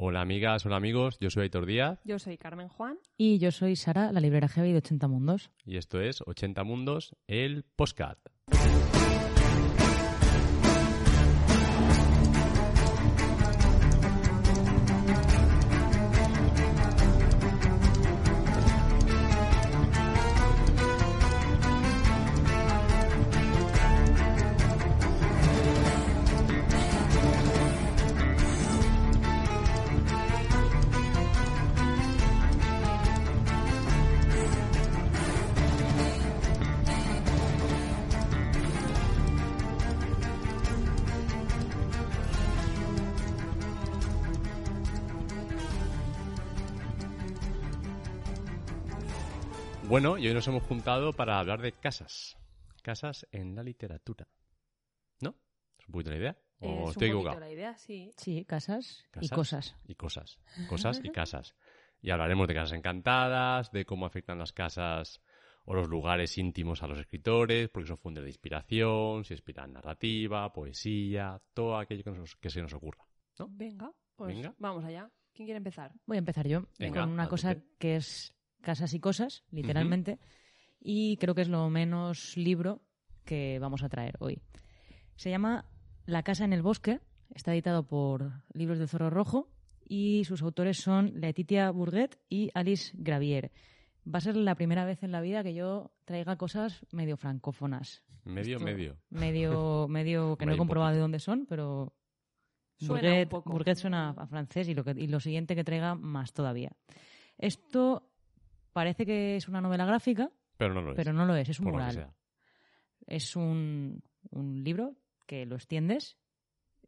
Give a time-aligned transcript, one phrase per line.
[0.00, 3.00] Hola amigas, hola amigos, yo soy Aitor Díaz Yo soy Carmen Juan.
[3.16, 5.50] Y yo soy Sara, la librera heavy de 80 Mundos.
[5.64, 8.16] y esto es 80 Mundos, el postcat.
[50.00, 52.36] Bueno, y hoy nos hemos juntado para hablar de casas.
[52.84, 54.28] Casas en la literatura.
[55.20, 55.34] ¿No?
[55.76, 56.38] ¿Es un poquito la idea?
[56.60, 57.40] ¿O Es un estoy poquito equivocado?
[57.40, 58.12] la idea, sí.
[58.16, 59.74] Sí, casas, y cosas.
[59.88, 60.38] Y cosas.
[60.68, 61.56] Cosas y casas.
[62.00, 65.20] Y hablaremos de casas encantadas, de cómo afectan las casas
[65.64, 70.52] o los lugares íntimos a los escritores, porque son fuentes de inspiración, si inspiran narrativa,
[70.52, 73.04] poesía, todo aquello que, nos- que se nos ocurra.
[73.40, 73.48] ¿No?
[73.50, 74.54] Venga, pues Venga.
[74.58, 75.10] vamos allá.
[75.32, 75.92] ¿Quién quiere empezar?
[76.06, 80.18] Voy a empezar yo Venga, con una cosa que es casas y cosas, literalmente.
[80.80, 82.82] Y creo que es lo menos libro
[83.24, 84.40] que vamos a traer hoy.
[85.16, 85.64] Se llama
[86.06, 87.00] La casa en el bosque.
[87.34, 89.48] Está editado por Libros del Zorro Rojo.
[89.86, 93.50] Y sus autores son Letitia Bourget y Alice Gravier.
[94.06, 98.02] Va a ser la primera vez en la vida que yo traiga cosas medio francófonas.
[98.24, 98.96] Medio, Esto- medio.
[99.10, 101.94] Medio, medio que no he comprobado de dónde son, pero
[102.76, 103.24] Suena.
[103.44, 106.70] Bourget suena a francés y lo, que, y lo siguiente que traiga más todavía.
[107.36, 108.07] Esto
[108.78, 110.96] parece que es una novela gráfica, Pero no lo es.
[110.96, 111.94] pero no lo es, es un por lo que mural.
[111.96, 112.14] sea.
[113.08, 114.00] Es un,
[114.30, 114.94] un libro
[115.26, 116.16] que lo extiendes.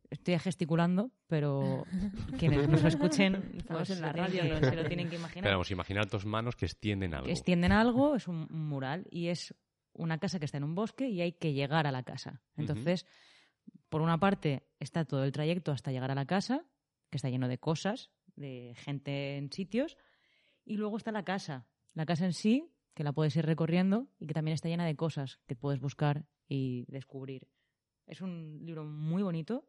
[0.08, 1.84] Estoy gesticulando, pero
[2.38, 5.38] quienes nos escuchen pues, en la radio, no se lo tienen que imaginar.
[5.44, 7.26] Esperamos, imaginar dos manos que extienden algo.
[7.26, 9.52] Que extienden algo, es un, un mural y es
[9.92, 12.40] una casa que está en un bosque y hay que llegar a la casa.
[12.56, 13.04] Entonces,
[13.88, 16.64] por una parte está todo el trayecto hasta llegar a la casa,
[17.10, 19.96] que está lleno de cosas, de gente en sitios,
[20.64, 21.66] y luego está la casa.
[21.94, 24.96] La casa en sí, que la puedes ir recorriendo y que también está llena de
[24.96, 27.48] cosas que puedes buscar y descubrir.
[28.06, 29.68] Es un libro muy bonito,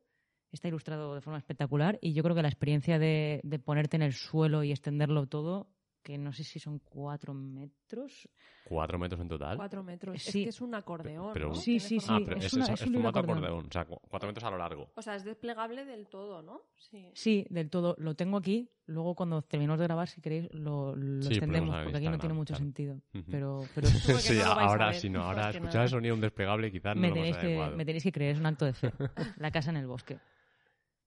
[0.51, 4.03] está ilustrado de forma espectacular y yo creo que la experiencia de, de ponerte en
[4.03, 5.69] el suelo y extenderlo todo,
[6.03, 8.27] que no sé si son cuatro metros.
[8.63, 9.57] Cuatro metros en total.
[9.57, 10.21] Cuatro metros.
[10.21, 10.39] Sí.
[10.39, 11.31] Es que es un acordeón.
[11.33, 11.55] Pero- ¿no?
[11.55, 13.37] Sí, sí, forma ah, pero es es, una- esa- es es un formato acordeón.
[13.45, 13.65] acordeón.
[13.67, 14.91] O sea, cu- cuatro metros a lo largo.
[14.95, 16.61] O sea, es desplegable del todo, ¿no?
[16.77, 17.11] Sí.
[17.13, 17.95] Sí, del todo.
[17.99, 18.69] Lo tengo aquí.
[18.87, 22.33] Luego, cuando terminemos de grabar, si queréis, lo, lo Sí, extendemos, porque aquí no tiene
[22.35, 22.65] mucho claro.
[22.65, 23.01] sentido.
[23.29, 25.21] Pero, pero sí, no lo ahora sí, no.
[25.23, 27.85] Ahora escuchar el sonido de un desplegable quizás no me, lo tenéis más que, me
[27.85, 28.91] tenéis que creer, es un acto de fe.
[29.37, 30.17] La casa en el bosque.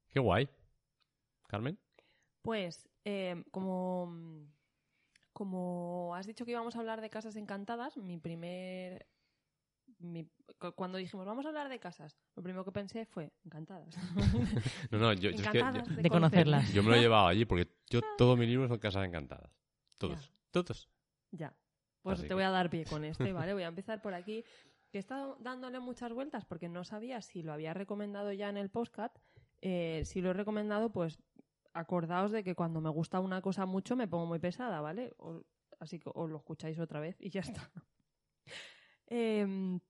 [0.09, 0.49] Qué guay.
[1.49, 1.79] Carmen.
[2.43, 4.13] Pues, eh, como,
[5.35, 9.07] como has dicho que íbamos a hablar de casas encantadas, mi primer...
[9.99, 13.95] mi- cu- cuando dijimos vamos a hablar de casas, lo primero que pensé fue encantadas.
[14.91, 15.73] No, no, yo, yo es que yo,
[16.03, 16.73] De conocerlas.
[16.73, 19.51] yo me lo he llevado allí porque yo todos mis libros son casas encantadas.
[19.99, 20.33] Todos.
[20.51, 20.89] Todos.
[21.33, 21.55] Ya.
[22.03, 23.55] Pues Así te que- voy a dar pie con este, ¿vale?
[23.55, 24.45] Voy a empezar por aquí.
[24.91, 28.57] Que he estado dándole muchas vueltas porque no sabía si lo había recomendado ya en
[28.57, 29.17] el podcast.
[29.61, 31.19] Eh, si lo he recomendado, pues
[31.75, 35.13] acordaos de que cuando me gusta una cosa mucho me pongo muy pesada, ¿vale?
[35.81, 37.71] Así que os lo escucháis otra vez y ya está.
[39.07, 39.81] Em,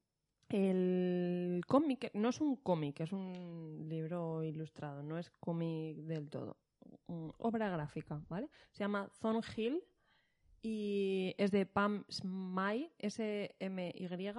[0.48, 6.56] el cómic, no es un cómic, es un libro ilustrado, no es cómic del todo.
[7.06, 8.50] Obra gráfica, ¿vale?
[8.72, 9.84] Se llama Thornhill
[10.62, 14.34] y es de Pam Smay, S-M-Y.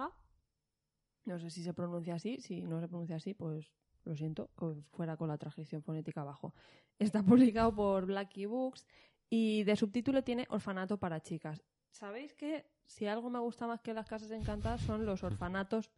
[1.24, 3.72] No sé si se pronuncia así, si no se pronuncia así, pues
[4.06, 4.50] lo siento,
[4.92, 6.54] fuera con la transcripción fonética abajo.
[6.98, 8.86] Está publicado por Blackie Books
[9.28, 11.62] y de subtítulo tiene Orfanato para chicas.
[11.90, 15.90] ¿Sabéis que si algo me gusta más que las casas encantadas son los orfanatos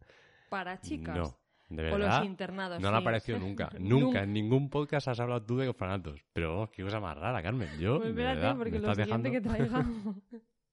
[0.49, 1.17] para chicas?
[1.19, 1.39] No,
[1.69, 2.19] de O verdad.
[2.21, 2.81] los internados.
[2.81, 3.05] No le ha sí.
[3.05, 3.71] aparecido nunca.
[3.79, 6.25] Nunca, en ningún podcast has hablado tú de orfanatos.
[6.33, 7.69] Pero qué cosa más rara, Carmen.
[7.79, 9.31] Yo, Pues de espérate, verdad, porque me lo siguiente dejando...
[9.31, 9.87] que traiga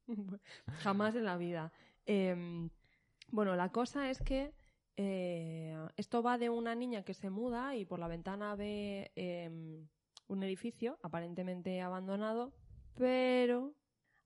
[0.84, 1.72] jamás en la vida.
[2.06, 2.70] Eh,
[3.31, 4.54] bueno, la cosa es que
[4.97, 9.50] eh, esto va de una niña que se muda y por la ventana ve eh,
[10.27, 12.53] un edificio aparentemente abandonado,
[12.95, 13.74] pero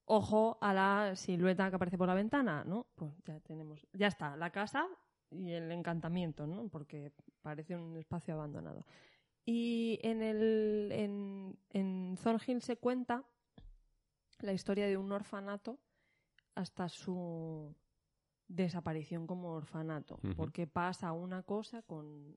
[0.06, 2.88] ojo a la silueta que aparece por la ventana, ¿no?
[2.96, 4.88] Pues ya tenemos, ya está, la casa
[5.32, 6.68] y el encantamiento, ¿no?
[6.70, 7.12] Porque
[7.42, 8.86] parece un espacio abandonado.
[9.46, 13.24] Y en el en, en Thornhill se cuenta
[14.42, 15.80] la historia de un orfanato
[16.56, 17.76] hasta su
[18.50, 22.36] desaparición como orfanato, porque pasa una cosa con,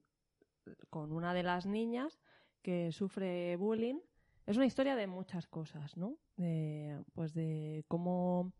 [0.90, 2.20] con una de las niñas
[2.62, 3.98] que sufre bullying.
[4.46, 6.18] Es una historia de muchas cosas, ¿no?
[6.36, 8.52] De, pues de cómo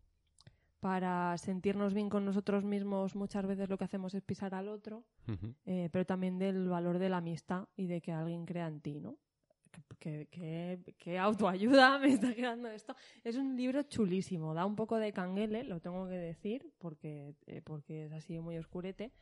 [0.80, 5.04] para sentirnos bien con nosotros mismos muchas veces lo que hacemos es pisar al otro,
[5.64, 8.98] eh, pero también del valor de la amistad y de que alguien crea en ti,
[8.98, 9.16] ¿no?
[9.98, 12.94] Que, que- que autoayuda me está quedando esto.
[13.24, 17.62] Es un libro chulísimo, da un poco de canguele, lo tengo que decir, porque, eh,
[17.62, 19.12] porque es así muy oscurete.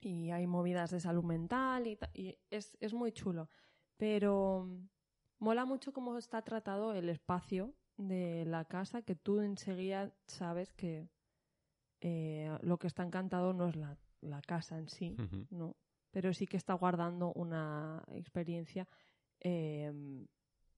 [0.00, 3.48] Y hay movidas de salud mental y, y es, es muy chulo.
[3.96, 4.88] Pero mm,
[5.40, 11.08] mola mucho cómo está tratado el espacio de la casa, que tú enseguida sabes que
[12.00, 15.46] eh, lo que está encantado no es la, la casa en sí, Ujú.
[15.50, 15.76] no,
[16.10, 18.86] pero sí que está guardando una experiencia
[19.40, 19.92] eh,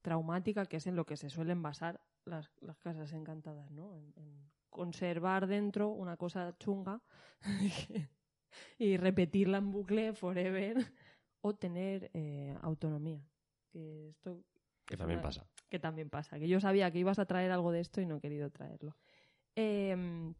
[0.01, 3.93] traumática que es en lo que se suelen basar las, las casas encantadas, ¿no?
[3.95, 7.01] En, en conservar dentro una cosa chunga
[8.77, 10.77] y repetirla en bucle forever
[11.41, 13.23] o tener eh, autonomía.
[13.71, 14.43] Que esto
[14.85, 15.45] Que también una- pasa.
[15.69, 16.39] que también pasa.
[16.39, 18.95] Que yo sabía que ibas a traer algo de esto y no he querido traerlo.
[19.55, 20.33] Eh,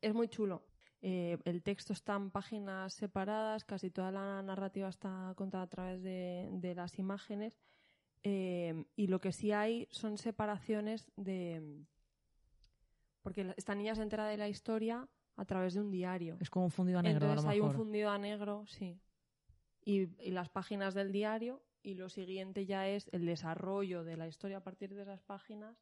[0.00, 0.62] es muy chulo.
[1.08, 6.02] Eh, el texto está en páginas separadas, casi toda la narrativa está contada a través
[6.02, 7.52] de, de las imágenes.
[8.24, 11.62] eh, y lo que sí hay son separaciones de.
[13.22, 16.38] Porque esta niña se entera de la historia a través de un diario.
[16.40, 18.98] Es como un fundido a negro, Entonces a lo hay un fundido a negro, sí.
[19.84, 24.26] Y, y las páginas del diario, y lo siguiente ya es el desarrollo de la
[24.26, 25.76] historia a partir de esas páginas,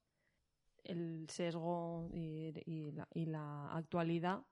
[0.82, 4.42] el sesgo y, y la, y la actualidad.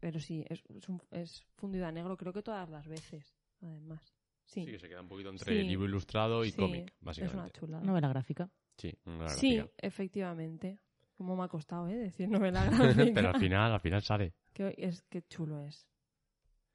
[0.00, 4.14] Pero sí, es, es, un- es fundido a negro, creo que todas las veces, además.
[4.44, 5.64] Sí, Sí, que se queda un poquito entre Sí.
[5.68, 7.60] libro ilustrado y Sí, cómic, es una básicamente.
[7.60, 7.84] chulada.
[7.84, 8.50] Novela gráfica.
[8.76, 9.72] Sí, una sí, gráfica.
[9.78, 10.78] efectivamente.
[11.16, 11.96] Como me ha costado, ¿eh?
[11.96, 12.64] Decir novela
[13.04, 13.12] gráfica.
[13.14, 14.34] Pero al final, al final sale.
[14.54, 15.86] que, es, que chulo es.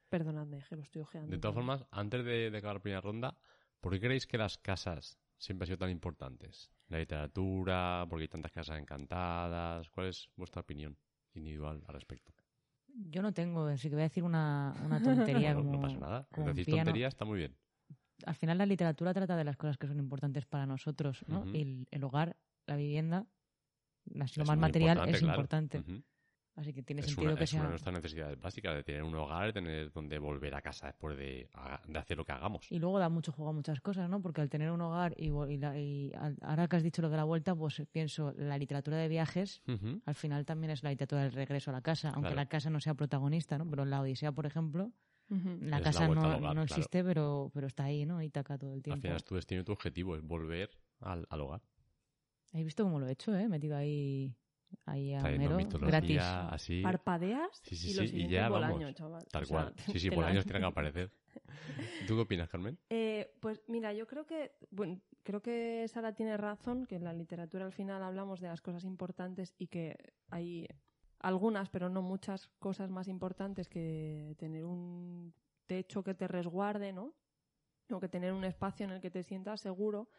[0.10, 1.32] Perdonadme, que lo estoy ojeando.
[1.32, 3.38] De todas formas, antes de, de acabar la primera ronda,
[3.82, 6.72] ¿por qué creéis que las casas siempre han sido tan importantes?
[6.88, 9.90] La literatura, porque hay tantas casas encantadas.
[9.90, 10.96] ¿Cuál es vuestra opinión
[11.34, 12.34] individual al respecto?
[12.98, 16.00] Yo no tengo, así que voy a decir una, una tontería Bueno, como, no pasa
[16.00, 16.28] nada.
[16.32, 17.56] como Decir tontería está muy bien.
[18.26, 21.46] Al final la literatura trata de las cosas que son importantes para nosotros, ¿no?
[21.54, 23.28] Y el, el hogar, la vivienda,
[24.22, 25.34] así lo más material es claro.
[25.34, 25.84] importante.
[26.58, 27.68] Así que tiene Es, sentido una, que es una sea...
[27.68, 31.18] de nuestras necesidades básicas, de tener un hogar, de tener donde volver a casa después
[31.18, 31.50] de,
[31.88, 32.72] de hacer lo que hagamos.
[32.72, 34.22] Y luego da mucho juego a muchas cosas, ¿no?
[34.22, 37.02] Porque al tener un hogar y, vo- y la- y al- ahora que has dicho
[37.02, 39.62] lo de la vuelta, pues pienso, la literatura de viajes
[40.06, 42.36] al final también es la literatura del regreso a la casa, aunque Claro.
[42.38, 43.70] la casa no sea protagonista, ¿no?
[43.70, 44.94] Pero en la Odisea, por ejemplo,
[45.28, 46.64] la Es casa no, al hogar, no claro.
[46.64, 48.22] existe, pero, pero está ahí, ¿no?
[48.22, 49.02] Y taca todo el Al tiempo.
[49.02, 50.70] final es tu destino y tu objetivo, es volver
[51.02, 51.62] al, al hogar.
[52.54, 53.50] ¿Habéis visto cómo lo he hecho, eh?
[53.50, 54.34] Metido ahí,
[54.86, 56.22] ahí a Homero, gratis.
[56.22, 59.26] así, Parpadeas Sí, sí, y sí, ya vamos, chaval.
[59.32, 59.74] tal O sea, cual.
[59.92, 61.12] Sí, sí, te por la- años tiene que aparecer.
[62.08, 62.78] ¿Tú qué opinas, Carmen?
[62.90, 67.14] Eh, pues mira, yo creo que bueno, creo que Sara tiene razón, que en la
[67.14, 69.96] literatura al final hablamos de las cosas importantes y que
[70.30, 70.68] hay
[71.20, 75.34] algunas, pero no muchas cosas más importantes que tener un
[75.66, 77.14] techo que te resguarde, ¿no?
[77.90, 80.10] O que tener un espacio en el que te sientas seguro.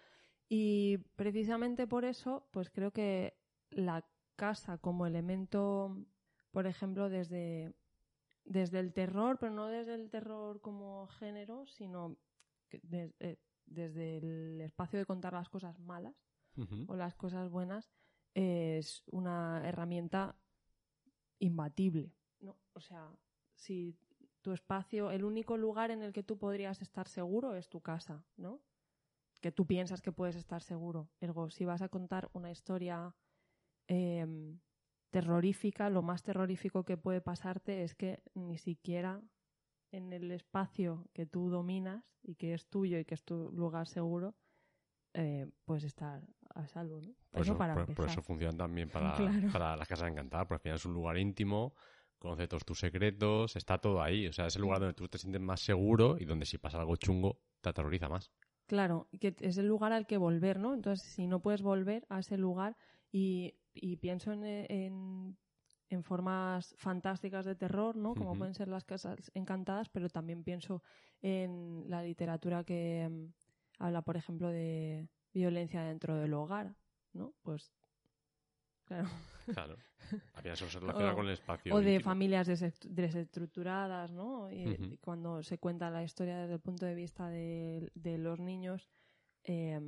[0.48, 3.34] Y precisamente por eso, pues creo que
[3.70, 4.04] la
[4.36, 5.96] casa como elemento,
[6.52, 7.74] por ejemplo, desde,
[8.44, 12.16] desde el terror, pero no desde el terror como género, sino
[12.82, 16.14] de- eh, desde el espacio de contar las cosas malas
[16.88, 17.90] o las cosas buenas,
[18.34, 20.36] es una herramienta
[21.38, 22.12] imbatible.
[22.40, 22.56] ¿no?
[22.72, 23.10] O sea,
[23.54, 23.98] si
[24.42, 28.24] tu espacio, el único lugar en el que tú podrías estar seguro es tu casa,
[28.36, 28.60] ¿no?
[29.40, 31.10] Que tú piensas que puedes estar seguro.
[31.20, 33.14] Ergo, si vas a contar una historia
[33.88, 34.58] em,
[35.10, 39.22] terrorífica, lo más terrorífico que puede pasarte es que ni siquiera
[39.92, 43.86] en el espacio que tú dominas y que es tuyo y que es tu lugar
[43.86, 44.34] seguro,
[45.14, 46.22] eh, puedes estar
[46.54, 47.14] a salvo, ¿no?
[47.30, 48.10] Por Eso eso, para por, por empezar.
[48.10, 49.52] eso funcionan también para, Claro.
[49.52, 51.74] para las casas encantadas, porque al final es un lugar íntimo,
[52.18, 54.26] conoce todos tus secretos, está todo ahí.
[54.26, 56.78] O sea, es el lugar donde tú te sientes más seguro y donde si pasa
[56.80, 58.30] algo chungo te aterroriza más.
[58.66, 60.74] Claro, que es el lugar al que volver, ¿no?
[60.74, 62.76] Entonces, si no puedes volver a ese lugar
[63.12, 65.36] y, y pienso en, en,
[65.88, 68.16] en formas fantásticas de terror, ¿no?
[68.16, 70.82] Como pueden ser las casas encantadas, pero también pienso
[71.22, 73.32] en la literatura que mm,
[73.78, 76.74] habla, por ejemplo, de violencia dentro del hogar,
[77.12, 77.34] ¿no?
[77.42, 77.72] Pues,
[78.84, 79.08] claro.
[79.52, 79.76] Claro.
[80.34, 81.74] Había eso se relaciona O- con el espacio.
[81.74, 82.04] O de íntimo.
[82.10, 84.50] familias desest- desestructuradas, ¿no?
[84.52, 88.88] Y, cuando se cuenta la historia desde el punto de vista de, de los niños,
[89.44, 89.80] eh,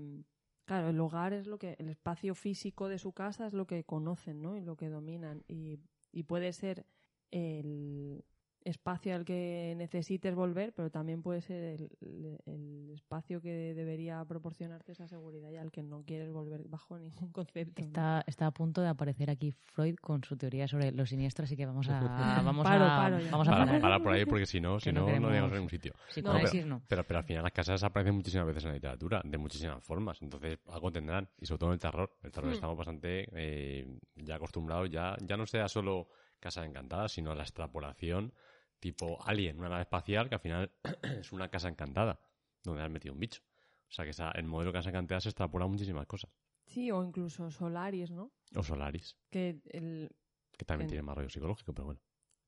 [0.65, 3.85] claro, el hogar es lo que, el espacio físico de su casa es lo que
[3.85, 4.57] conocen, ¿no?
[4.57, 5.45] Y lo que dominan.
[5.49, 5.79] Y,
[6.13, 6.85] y puede ser
[7.31, 8.25] el
[8.69, 15.07] espacio al que necesites volver, pero también puede ser el, espacio que debería proporcionarte esa
[15.07, 17.81] seguridad y al que no quieres volver bajo ningún concepto.
[17.81, 17.87] ¿no?
[17.87, 21.57] Está, está a punto de aparecer aquí Freud con su teoría sobre los siniestros, así
[21.57, 23.81] que vamos a, vamos Paro, a, paro vamos a Para, parar.
[23.81, 25.95] para por ahí, porque si no, si no no, llegamos a ningún sitio.
[26.67, 26.83] No.
[26.89, 30.21] Pero, pero al final las casas aparecen muchísimas veces en la literatura, de muchísimas formas.
[30.23, 31.29] Entonces, algo tendrán.
[31.41, 32.17] Y sobre todo en el terror.
[32.23, 32.55] El terror Hmm.
[32.55, 36.09] estamos bastante eh, ya acostumbrados, ya, ya no sea solo
[36.41, 38.33] Casa Encantada, sino a la extrapolación
[38.81, 40.71] tipo Alien, una nave espacial que al final
[41.03, 42.19] es una casa encantada,
[42.65, 43.43] donde han metido un bicho.
[43.89, 46.31] O sea que esa, el modelo Casa Encantada se extrapola a muchísimas cosas.
[46.67, 48.31] Sí, o incluso Solaris, ¿no?
[48.55, 50.11] O Solaris, Que el,
[50.59, 52.01] que también En- tiene más rollo psicológico, pero bueno.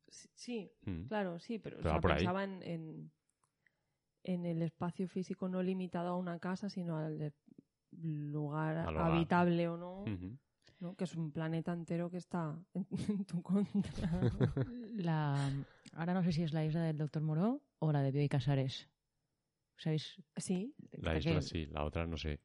[0.09, 1.05] Sí, Sí, Mm.
[1.05, 2.19] claro, sí, pero, o Pero sea, por ahí.
[2.19, 3.11] pensaba en, en,
[4.25, 7.33] en el espacio físico no limitado a una casa, sino al
[7.93, 10.05] lugar Al habitable o no.
[10.81, 10.95] ¿no?
[10.97, 12.87] que es un planeta entero que está en,
[13.21, 14.31] en tu contra.
[14.93, 15.51] La,
[15.93, 18.89] ahora no sé si es la isla del Doctor Moró o la de Bioy Casares.
[19.77, 20.21] ¿Sabéis?
[20.37, 22.41] sí, La que- isla sí, la otra no sé.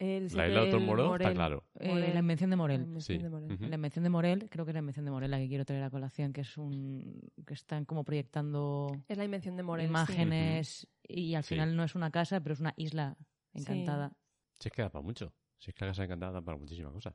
[0.00, 1.34] el, La isla de Doctor Moró está Morel.
[1.34, 1.64] claro.
[1.78, 2.80] eh, la invención de La Morel.
[2.82, 3.22] invención Sí.
[3.22, 3.52] de Morel.
[3.52, 3.64] Ujú.
[3.66, 5.84] La invención de Morel, creo que es la invención de Morel la que quiero traer
[5.84, 9.86] a colación, que es un que están como proyectando Es la invención de Morel.
[9.86, 9.90] sí.
[9.90, 11.54] imágenes y al Sí.
[11.54, 13.16] final no es una casa, pero es una isla
[13.52, 14.16] encantada.
[14.58, 15.32] Si es que da para mucho.
[15.64, 17.14] Si es que la Casa Encantada da para muchísimas cosas.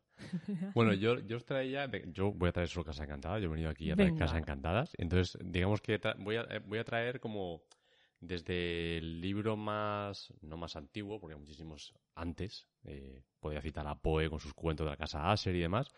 [0.74, 3.70] Bueno, yo, yo os traía, yo voy a traer solo Casa Encantada, yo he venido
[3.70, 4.26] aquí a traer Venga.
[4.26, 4.92] Casa Encantadas.
[4.98, 7.62] Entonces, digamos que voy, a, eh, voy a traer como
[8.20, 14.02] desde el libro más, no más antiguo, porque hay muchísimos antes, eh, podría citar a
[14.02, 15.92] Poe con sus cuentos de la Casa Asher y demás,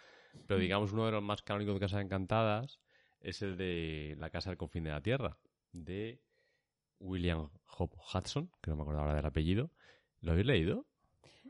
[0.45, 2.81] pero digamos uno de los más canónicos de Casas Encantadas
[3.21, 5.37] es el de La Casa del Confín de la Tierra,
[5.71, 6.21] de
[6.99, 9.71] William Hope Hudson, que no me acuerdo ahora del apellido.
[10.19, 10.85] ¿Lo habéis leído?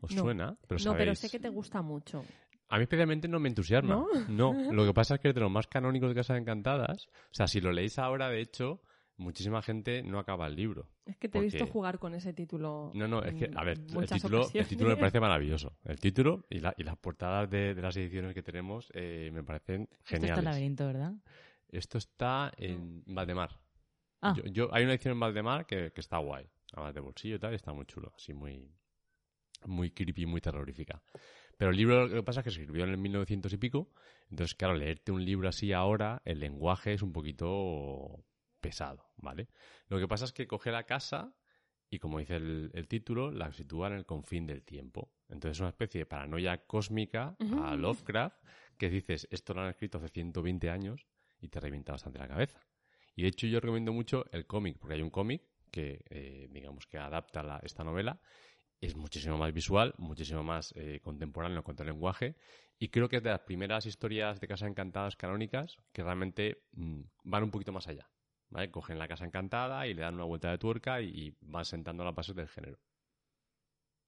[0.02, 0.24] ¿Os No.
[0.24, 0.58] suena?
[0.68, 2.24] Pero No, pero sé que te gusta mucho.
[2.70, 3.96] a mí especialmente no me entusiasma.
[3.96, 4.08] ¿No?
[4.30, 7.08] No, lo que pasa es que es de los más canónicos de Casas Encantadas.
[7.08, 8.82] O sea, si lo leéis ahora, de hecho,
[9.18, 10.90] muchísima gente no acaba el libro.
[11.06, 12.92] Es que te he visto Porque- jugar con ese título.
[12.96, 15.78] No, no, es que, a ver, el título, el título me parece maravilloso.
[15.84, 19.44] El título y, la- y las portadas de, de las ediciones que tenemos eh, me
[19.44, 20.44] parecen Esto está en geniales.
[20.46, 21.14] laberinto, ¿verdad?
[21.70, 23.60] Esto está en Valdemar.
[24.22, 26.48] Ah, Yo, yo- hay una edición en Valdemar que, que está guay.
[26.74, 28.14] Además de bolsillo y tal, y está muy chulo.
[28.16, 28.72] Así muy,
[29.66, 31.02] muy creepy, muy terrorífica.
[31.58, 33.92] Pero el libro lo que pasa es que se escribió en el 1900 y pico.
[34.30, 38.26] Entonces, claro, leerte un libro así ahora, el lenguaje es un poquito
[38.60, 39.50] pesado, ¿vale?
[39.88, 41.36] Lo que pasa es que coge la casa
[41.90, 45.12] y, como dice el, el título, la sitúa en el confín del tiempo.
[45.30, 48.38] Entonces, es una especie de paranoia cósmica a Lovecraft
[48.78, 51.06] que dices, esto lo han escrito hace 120 años
[51.40, 52.66] y te revienta bastante la cabeza.
[53.16, 56.86] Y de hecho yo recomiendo mucho el cómic, porque hay un cómic que, eh, digamos,
[56.88, 58.22] que adapta la- esta novela.
[58.82, 62.36] Es muchísimo más visual, muchísimo más eh, contemporáneo en cuanto al lenguaje.
[62.80, 67.02] Y creo que es de las primeras historias de Casa Encantadas canónicas que realmente mm,
[67.24, 68.10] van un poquito más allá.
[68.50, 68.72] ¿vale?
[68.72, 72.04] Cogen la Casa Encantada y le dan una vuelta de tuerca y, y van sentando
[72.04, 72.80] las bases del género.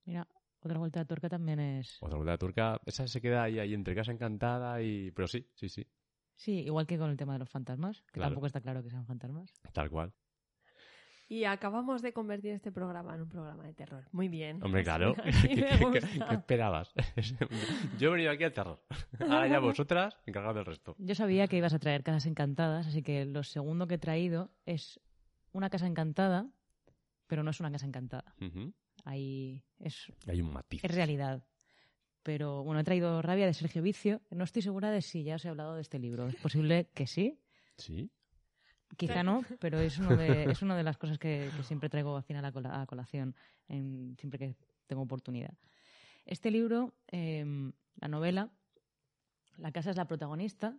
[0.06, 0.26] mira,
[0.60, 1.96] otra vuelta de tuerca también es...
[2.02, 5.12] Otra vuelta de tuerca, esa se queda ahí, ahí entre Casa Encantada y...
[5.12, 5.86] Pero sí, sí, sí,
[6.36, 8.30] Sí, igual que con el tema de los fantasmas, que Claro.
[8.30, 9.52] tampoco está claro que sean fantasmas.
[9.72, 10.12] tal cual.
[11.28, 14.06] Y acabamos de convertir este programa en un programa de terror.
[14.12, 14.62] Muy bien.
[14.62, 15.14] Hombre, claro.
[15.42, 16.92] ¿Qué, esperabas?
[17.98, 18.82] Yo he venido aquí al terror.
[19.20, 20.94] Ahora ya vosotras, encargadas del resto.
[20.98, 24.50] Yo sabía que ibas a traer casas encantadas, así que lo segundo que he traído
[24.66, 25.00] es
[25.52, 26.46] una casa encantada,
[27.26, 28.34] pero no es una casa encantada.
[28.40, 28.74] Ujú.
[29.04, 30.84] Ahí es, Hay un matiz.
[30.84, 31.42] es realidad.
[32.22, 34.22] Pero bueno, he traído Rabia de Sergio Vicio.
[34.30, 36.26] No estoy segura de si ya os he hablado de este libro.
[36.28, 37.38] Es posible que sí,
[37.76, 38.10] Sí.
[38.96, 42.16] Quizá no, pero es, uno de, es una de las cosas que, que siempre traigo
[42.16, 43.34] al final a, a colación,
[43.68, 45.54] en- siempre que tengo oportunidad.
[46.26, 47.44] Este libro, eh,
[48.00, 48.50] la novela,
[49.58, 50.76] la casa es la protagonista,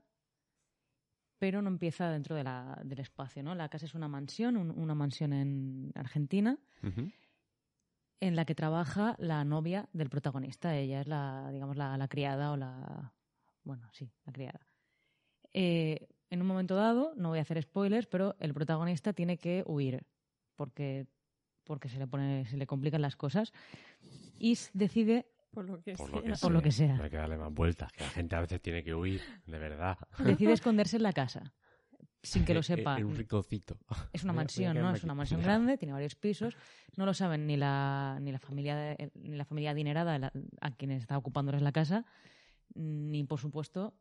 [1.38, 3.44] pero no empieza dentro de la- del espacio.
[3.44, 3.54] ¿no?
[3.56, 6.58] La casa es una mansión, un- una mansión en Argentina,
[8.22, 10.76] en la que trabaja la novia del protagonista.
[10.76, 13.14] Ella es la, digamos, la, la criada o la...
[13.64, 14.66] Bueno, sí, la criada.
[15.54, 19.64] Eh, en un momento dado, no voy a hacer spoilers, pero el protagonista tiene que
[19.66, 20.06] huir
[20.56, 21.08] porque,
[21.64, 23.54] porque se, le pone, se le complican las cosas
[24.38, 26.34] y decide, Por lo que Por lo sea.
[26.34, 26.96] que Por lo que sea.
[26.98, 29.58] No hay que darle más vueltas, que la gente a veces tiene que huir, de
[29.60, 29.98] verdad.
[30.20, 31.54] decide esconderse en la casa.
[32.24, 32.96] sin que lo sepa.
[32.98, 33.78] un rinconcito.
[34.12, 34.94] Es una mansión, ¿no?
[34.96, 36.58] Es una mansión grande, tiene varios pisos.
[36.98, 40.72] No lo saben ni la, ni la familia de- ni la familia adinerada la- a
[40.72, 42.04] quienes está ocupándoles la casa,
[42.74, 43.94] ni por supuesto,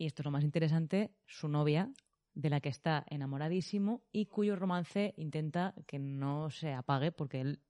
[0.00, 1.92] y esto es lo más interesante, su novia,
[2.32, 7.60] de la que está enamoradísimo y cuyo romance intenta que no se apague porque él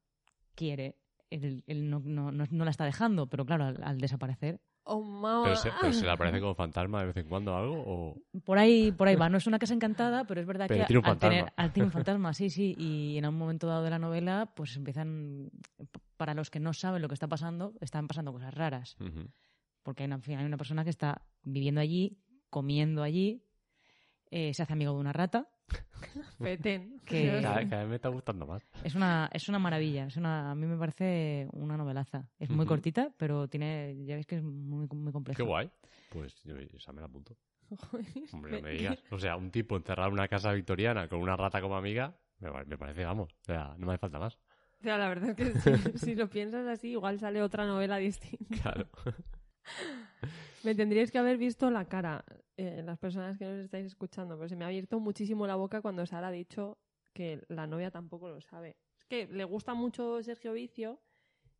[0.55, 0.97] quiere,
[1.31, 5.43] él, él no, no- no- no la está dejando, pero claro, al, al desaparecer Oh.
[5.45, 8.17] Pero se, pero se le aparece como fantasma de vez en cuando algo o...
[8.45, 9.29] Por ahí, por ahí va.
[9.29, 11.63] No es una casa encantada, pero es verdad Pero que tiene un al tener, fantasma.
[11.65, 12.75] al- tiene un fantasma, sí, sí.
[12.79, 15.51] Y en un momento dado de la novela, pues empiezan,
[16.17, 18.97] para los que no saben lo que está pasando, están pasando cosas raras.
[19.01, 19.29] Ujú.
[19.83, 22.19] Porque hay una, al final hay una persona que está viviendo allí,
[22.51, 23.43] comiendo allí,
[24.31, 25.49] eh, se hace amigo de una rata.
[26.39, 27.01] Petén.
[27.07, 28.63] Que- Cada, cada vez me está gustando más.
[28.85, 30.07] Es una, es una maravilla.
[30.07, 32.29] Es una, a mí me parece una novelaza.
[32.39, 32.69] Es muy Ujú.
[32.69, 35.37] cortita, pero tiene, ya veis que es muy, muy compleja.
[35.37, 35.71] Qué guay.
[36.11, 37.37] Pues yo esa me la apunto.
[38.33, 39.03] Hombre, no Me- digas.
[39.13, 42.77] O sea, un tipo encerrado en una casa victoriana con una rata como amiga, me
[42.77, 43.33] parece, vamos.
[43.43, 44.35] O sea, no me hace falta más.
[44.81, 45.61] O sea, la verdad es que
[45.93, 48.73] si, si lo piensas así, igual sale otra novela distinta.
[48.73, 48.89] Claro.
[50.65, 52.25] Me tendríais que haber visto la cara,
[52.57, 55.81] eh, las personas que nos estáis escuchando, pero se me ha abierto muchísimo la boca
[55.81, 56.79] cuando Sara ha dicho
[57.15, 58.77] que la novia tampoco lo sabe.
[58.99, 61.01] Es que le gusta mucho Sergio Vicio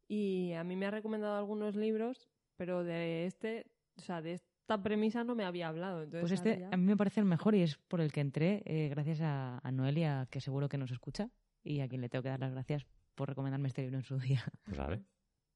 [0.07, 3.67] y a mí me ha recomendado algunos libros, pero de este,
[3.97, 6.03] o sea, de esta premisa no me había hablado.
[6.03, 8.21] Entonces Pues este ya- a mí me parece el mejor y es por el que
[8.21, 11.31] entré, eh, gracias a, a Noelia, que seguro que nos escucha,
[11.65, 14.19] y a quien le tengo que dar las gracias por recomendarme este libro en su
[14.19, 14.45] día.
[14.65, 15.03] Pues a ver.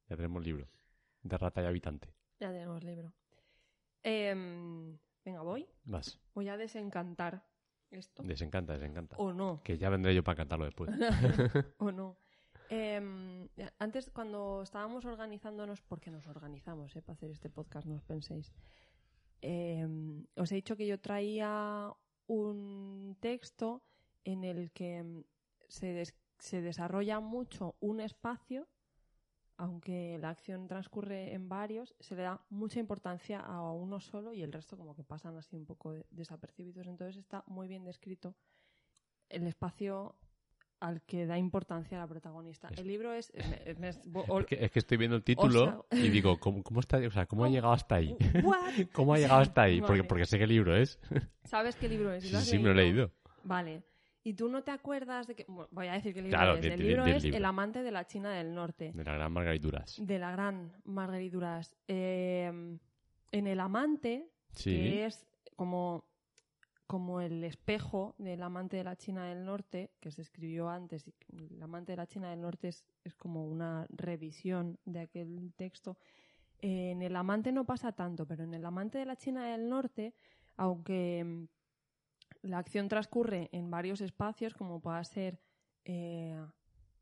[0.09, 0.69] Ya tenemos libro.
[1.23, 2.09] De rata y habitante.
[2.45, 3.11] Ya tenemos libro.
[4.03, 5.67] Em, venga, voy.
[5.87, 6.21] Vas.
[6.35, 7.43] Voy a desencantar
[7.91, 8.23] esto.
[8.23, 9.17] Desencanta, desencanta.
[9.17, 9.63] O no.
[9.65, 10.91] Que ya vendré yo para cantarlo después.
[11.79, 12.19] o no.
[12.69, 13.49] Em,
[13.79, 18.53] antes, cuando estábamos organizándonos, porque nos organizamos eh, para hacer este podcast, no os penséis,
[19.41, 21.91] em, os he dicho que yo traía
[22.27, 23.83] un texto
[24.25, 25.25] en el que
[25.69, 28.69] se, des- se desarrolla mucho un espacio,
[29.57, 34.43] aunque la acción transcurre en varios, se le da mucha importancia a uno solo y
[34.43, 36.87] el resto como que pasan así un poco de- desapercibidos.
[36.87, 38.35] Entonces está muy bien descrito
[39.29, 40.17] el espacio
[40.81, 42.69] al que da importancia la protagonista.
[42.77, 43.31] El libro es...
[43.35, 43.47] Es
[44.47, 46.99] que, es que estoy viendo el título sea- y digo, ¿cómo, cómo está?
[46.99, 48.17] O sea, ¿cómo ha llegado hasta ahí?
[48.43, 48.59] What?
[48.93, 49.81] ¿Cómo ha llegado hasta ahí?
[49.81, 50.09] Porque, Vale.
[50.09, 50.99] porque sé qué libro es.
[51.45, 52.25] ¿Sabes qué libro es?
[52.25, 53.13] Sí, ¿Lo has sí, me lo he leído.
[53.45, 53.83] Vale.
[54.27, 55.45] ¿Y tú no te acuerdas de que...
[55.47, 56.63] bueno, voy a decir qué libro Claro, es.
[56.63, 57.37] de- el de- libro es libro.
[57.39, 58.91] El amante de la China del Norte.
[58.95, 59.97] De la gran Margarituras.
[60.01, 61.77] De la gran Marguerite Duras.
[61.87, 62.79] Eh,
[63.33, 64.71] en El amante, Sí.
[64.71, 66.05] que es como,
[66.87, 71.07] como el espejo del amante de la China del Norte, que se escribió antes.
[71.07, 71.13] y
[71.55, 75.99] El amante de la China del Norte es, es como una revisión de aquel texto.
[76.63, 79.69] Eh, en el amante no pasa tanto, pero en el amante de la China del
[79.69, 80.15] Norte,
[80.57, 81.45] aunque mm,
[82.45, 85.41] la acción transcurre en varios espacios, como pueda ser
[85.85, 86.39] eh,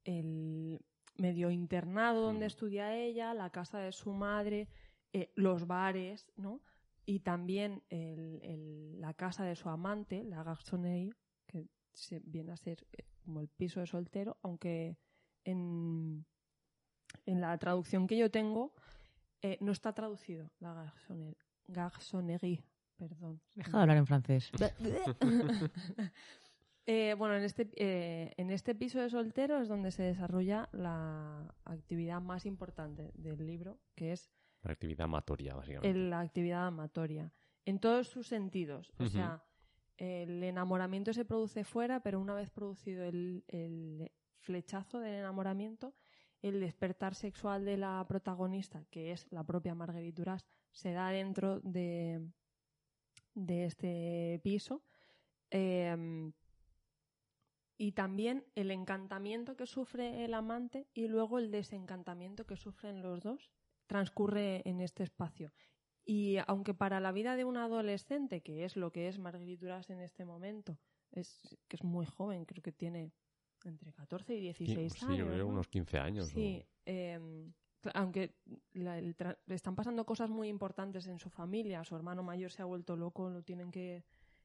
[0.04, 0.80] el
[1.16, 2.52] medio internado donde Mm.
[2.52, 4.68] estudia ella, la casa de su madre,
[5.12, 6.60] eh, los bares, ¿no?
[7.04, 11.12] Y también el- el- la casa de su amante, la garçonnerie,
[11.46, 14.96] que se viene a ser eh, como el piso de soltero, aunque
[15.44, 16.24] en,
[17.26, 18.72] en la traducción que yo tengo
[19.42, 22.64] eh, no está traducido la garçonne- garçonnerie,
[22.96, 23.40] perdón.
[23.54, 24.50] Deja de hablar en francés.
[26.84, 31.54] Eh, bueno, en este, eh, en este piso de soltero es donde se desarrolla la
[31.64, 34.32] actividad más importante del libro, que es
[34.64, 35.90] Una actividad amatoria, básicamente.
[35.96, 37.32] el- la actividad amatoria.
[37.64, 38.92] En todos sus sentidos.
[38.98, 39.44] O sea,
[39.96, 45.94] el enamoramiento se produce fuera, pero una vez producido el, el flechazo del enamoramiento,
[46.40, 51.60] el despertar sexual de la protagonista, que es la propia Marguerite Duras, se da dentro
[51.60, 52.26] de,
[53.34, 54.82] de este piso.
[55.50, 56.32] Eh,
[57.78, 63.20] y también el encantamiento que sufre el amante y luego el desencantamiento que sufren los
[63.22, 63.50] dos
[63.86, 65.52] transcurre en este espacio.
[66.04, 69.90] Y aunque para la vida de un adolescente, que es lo que es Marguerite Duras
[69.90, 70.78] en este momento,
[71.10, 73.12] es que es muy joven, creo que tiene
[73.64, 75.18] entre 14 y 16 sí, años.
[75.18, 75.52] yo creo ¿no?
[75.52, 76.28] unos 15 años.
[76.28, 77.52] Sí, eh, cl-
[77.94, 78.34] aunque
[78.74, 79.16] la- el
[79.48, 83.28] están pasando cosas muy importantes en su familia, su hermano mayor se ha vuelto loco,
[83.28, 84.04] lo tienen que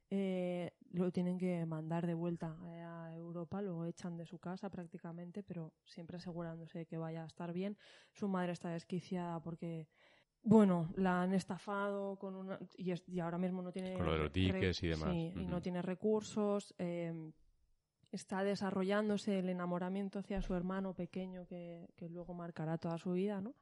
[0.10, 5.44] eh, lo tienen que mandar de vuelta a Europa, lo echan de su casa prácticamente,
[5.44, 7.78] pero siempre asegurándose de que vaya a estar bien.
[8.14, 9.90] Su madre está desquiciada porque
[10.44, 14.14] bueno, la han estafado con una y, es- y ahora mismo no tiene Con lo
[14.14, 15.10] de los tickets y demás.
[15.10, 16.74] sí, y no tiene recursos.
[16.78, 17.32] eh,
[18.12, 23.42] está desarrollándose el enamoramiento hacia su hermano pequeño que, que luego marcará toda su vida,
[23.42, 23.54] ¿no?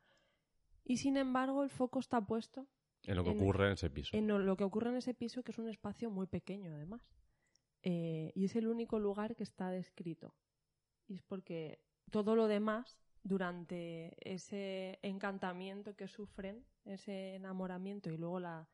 [0.84, 2.68] Y sin embargo, el foco está puesto
[3.04, 4.16] En lo que en- ocurre en ese piso.
[4.16, 7.02] en lo que ocurre en ese piso, que es un espacio muy pequeño, además.
[7.88, 10.34] eh, y es el único lugar que está descrito.
[11.08, 11.80] Y es porque
[12.12, 18.68] todo lo demás, durante ese encantamiento que sufren, ese enamoramiento y luego la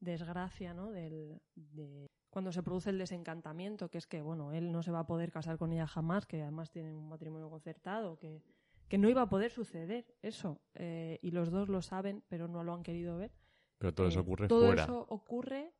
[0.00, 0.90] desgracia, ¿no?
[0.92, 4.98] Del, de cuando se produce el desencantamiento, que es que, bueno, él no se va
[5.00, 8.42] a poder casar con ella jamás, que además tienen un matrimonio concertado, que,
[8.88, 10.60] que no iba a poder suceder eso.
[10.74, 13.30] eh, y los dos lo saben, pero no lo han querido ver.
[13.78, 15.72] Pero todo eso Eh, ocurre todo fuera, eso ocurre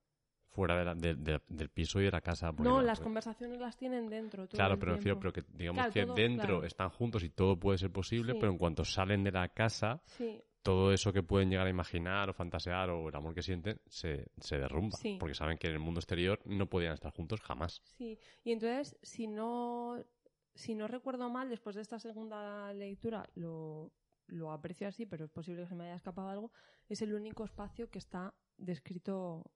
[0.51, 2.53] fuera de la- de- de- del piso y de la casa.
[2.53, 4.47] No, las pues- conversaciones las tienen dentro.
[4.47, 5.21] todo Claro, el pero tiempo.
[5.21, 6.65] pero que digamos Claro, que todo- dentro claro.
[6.65, 8.39] están juntos y todo puede ser posible, Sí.
[8.41, 12.29] pero en cuanto salen de la casa, Sí, todo eso que pueden llegar a imaginar
[12.29, 14.97] o fantasear o el amor que sienten se, se derrumba.
[14.97, 15.17] Sí.
[15.21, 17.81] Porque saben que en el mundo exterior no podían estar juntos jamás.
[17.97, 18.19] sí.
[18.43, 20.03] Y entonces, si no,
[20.55, 23.93] si no recuerdo mal, después de esta segunda lectura, lo,
[24.27, 26.51] lo aprecio así, pero es posible que se me haya escapado algo,
[26.89, 29.53] es el único espacio que está descrito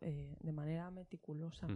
[0.00, 1.66] eh, de manera meticulosa.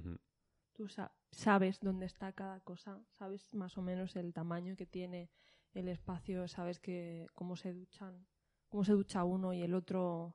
[0.72, 5.28] Tú sa- sabes dónde está cada cosa, sabes más o menos el tamaño que tiene
[5.74, 8.26] el espacio, sabes que cómo se duchan,
[8.72, 10.34] cómo se ducha uno y el otro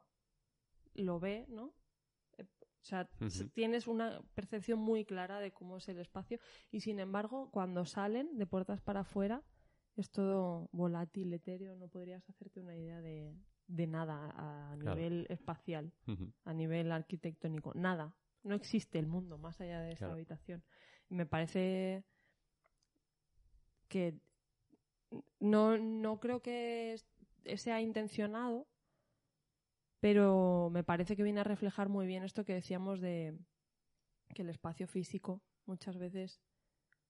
[0.94, 1.74] lo ve, ¿no?
[2.38, 3.10] Eh, O sea,
[3.54, 6.40] tienes una percepción muy clara de cómo es el espacio
[6.72, 9.42] y sin embargo, cuando salen de puertas para afuera
[9.96, 14.96] es todo volátil, etéreo, no podrías hacerte una idea de, de nada a Claro.
[14.96, 15.92] nivel espacial
[16.46, 17.74] a nivel arquitectónico.
[17.74, 18.14] Nada.
[18.44, 20.14] No existe el mundo más allá de esa Claro.
[20.14, 20.64] habitación.
[21.10, 22.04] Me parece
[23.88, 24.14] que
[25.40, 26.96] no, no creo que
[27.56, 28.68] sea intencionado,
[30.00, 33.38] pero me parece que viene a reflejar muy bien esto que decíamos de
[34.34, 36.42] que el espacio físico muchas veces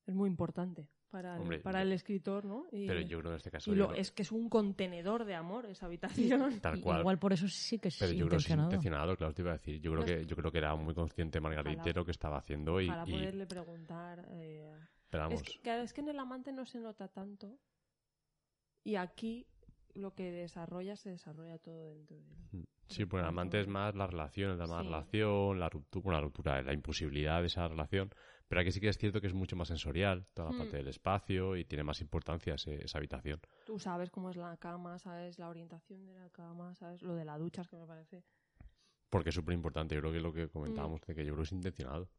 [0.06, 2.66] es muy importante para el, Hombre, para yo- el escritor, ¿no?
[2.72, 3.72] Y, Pero yo creo que en este caso...
[3.72, 6.60] y lo- creo- es que es un contenedor de amor esa habitación.
[6.62, 7.00] Tal I- cual.
[7.00, 8.70] Igual por eso sí que es Pero yo creo que es intencionado.
[8.70, 9.80] intencionado, claro, te iba a decir.
[9.82, 12.80] Yo creo No que, yo creo que era muy consciente Margarita lo que estaba haciendo
[12.82, 14.28] y, para y- poderle preguntar.
[14.32, 14.72] eh,
[15.10, 17.58] pero vamos, Es que, es que en el amante no se nota tanto.
[18.84, 19.46] Y aquí
[19.98, 22.68] lo que desarrolla se desarrolla todo dentro de él.
[22.88, 24.84] sí, pues el amante es más la relación, la más Sí.
[24.86, 28.10] relación, la ruptura, bueno, la ruptura, la imposibilidad de esa relación,
[28.48, 30.58] pero aquí sí que es cierto que es mucho más sensorial, toda la Mm.
[30.60, 33.42] parte del espacio y tiene más importancia ese- esa habitación.
[33.66, 37.26] Tú sabes cómo es la cama, sabes la orientación de la cama, sabes lo de
[37.26, 38.24] la ducha, es que me parece.
[39.10, 41.06] Porque es súper importante, yo creo que es lo que comentábamos, Mm.
[41.08, 42.10] de que yo creo que es intencionado.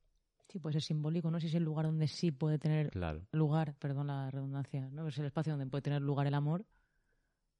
[0.48, 1.38] Sí, puede ser simbólico, ¿no?
[1.40, 3.26] Si es el lugar donde sí puede tener Claro.
[3.32, 5.06] lugar, perdón la redundancia, ¿no?
[5.08, 6.64] Es el espacio donde puede tener lugar el amor,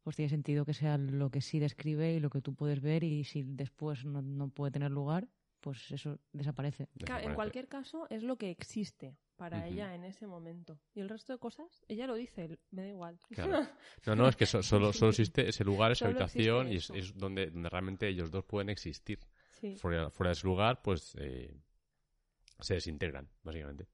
[0.09, 3.05] pues tiene sentido que sea lo que sí describe y lo que tú puedes ver
[3.05, 5.29] y si después no, no puede tener lugar,
[5.61, 6.89] pues eso desaparece.
[6.95, 10.79] En cualquier caso, es lo que existe para ella en ese momento.
[10.95, 13.19] Y el resto de cosas, ella lo dice, me da igual.
[13.29, 13.67] Claro.
[14.07, 17.13] No, no, es que so- solo, solo existe ese lugar, esa Solo habitación, y es,
[17.15, 19.21] donde, donde realmente ellos dos pueden existir.
[19.61, 19.77] Sí.
[19.77, 21.55] Fuera, fuera de ese lugar, pues eh,
[22.61, 23.87] se desintegran, básicamente.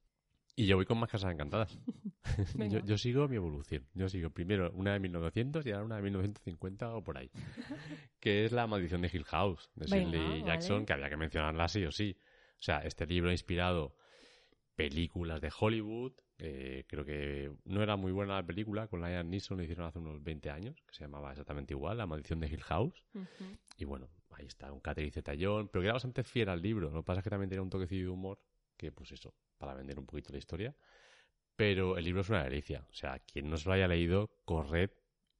[0.57, 1.79] Y yo voy con más casas encantadas.
[2.71, 3.87] Yo, yo sigo mi evolución.
[3.93, 7.31] Yo sigo primero una de 1900 y ahora una de 1950 o por ahí.
[8.21, 10.87] que es La maldición de Hill House, de Venga, Shirley Jackson, vale.
[10.87, 12.17] que había que mencionarla sí o sí.
[12.59, 13.97] O sea, este libro ha inspirado
[14.75, 16.13] películas de Hollywood.
[16.39, 19.99] eh, creo que no era muy buena la película, con Liam Neeson lo hicieron hace
[19.99, 23.05] unos 20 años, que se llamaba exactamente igual, La maldición de Hill House.
[23.77, 26.91] Y bueno, ahí está, un Catherine Zeta-Jones, pero que era bastante fiel al libro.
[26.91, 28.41] Lo que pasa es que también tenía un toquecillo de humor,
[28.77, 29.33] que pues eso,
[29.65, 30.75] para vender un poquito la historia.
[31.57, 32.87] Pero el libro es una delicia.
[32.91, 34.91] O sea, quien no se lo haya leído, corred,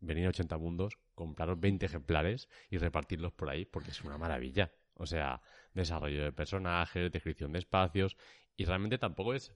[0.01, 4.73] venid a 80 mundos, compraros 20 ejemplares y repartirlos por ahí, porque es una maravilla.
[4.95, 5.43] O sea,
[5.75, 8.17] desarrollo de personajes, descripción de espacios,
[8.57, 9.53] y realmente tampoco es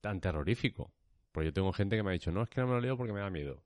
[0.00, 0.92] tan terrorífico.
[1.32, 2.96] Porque yo tengo gente que me ha dicho, no, es que no me lo leo
[2.96, 3.62] porque me da miedo.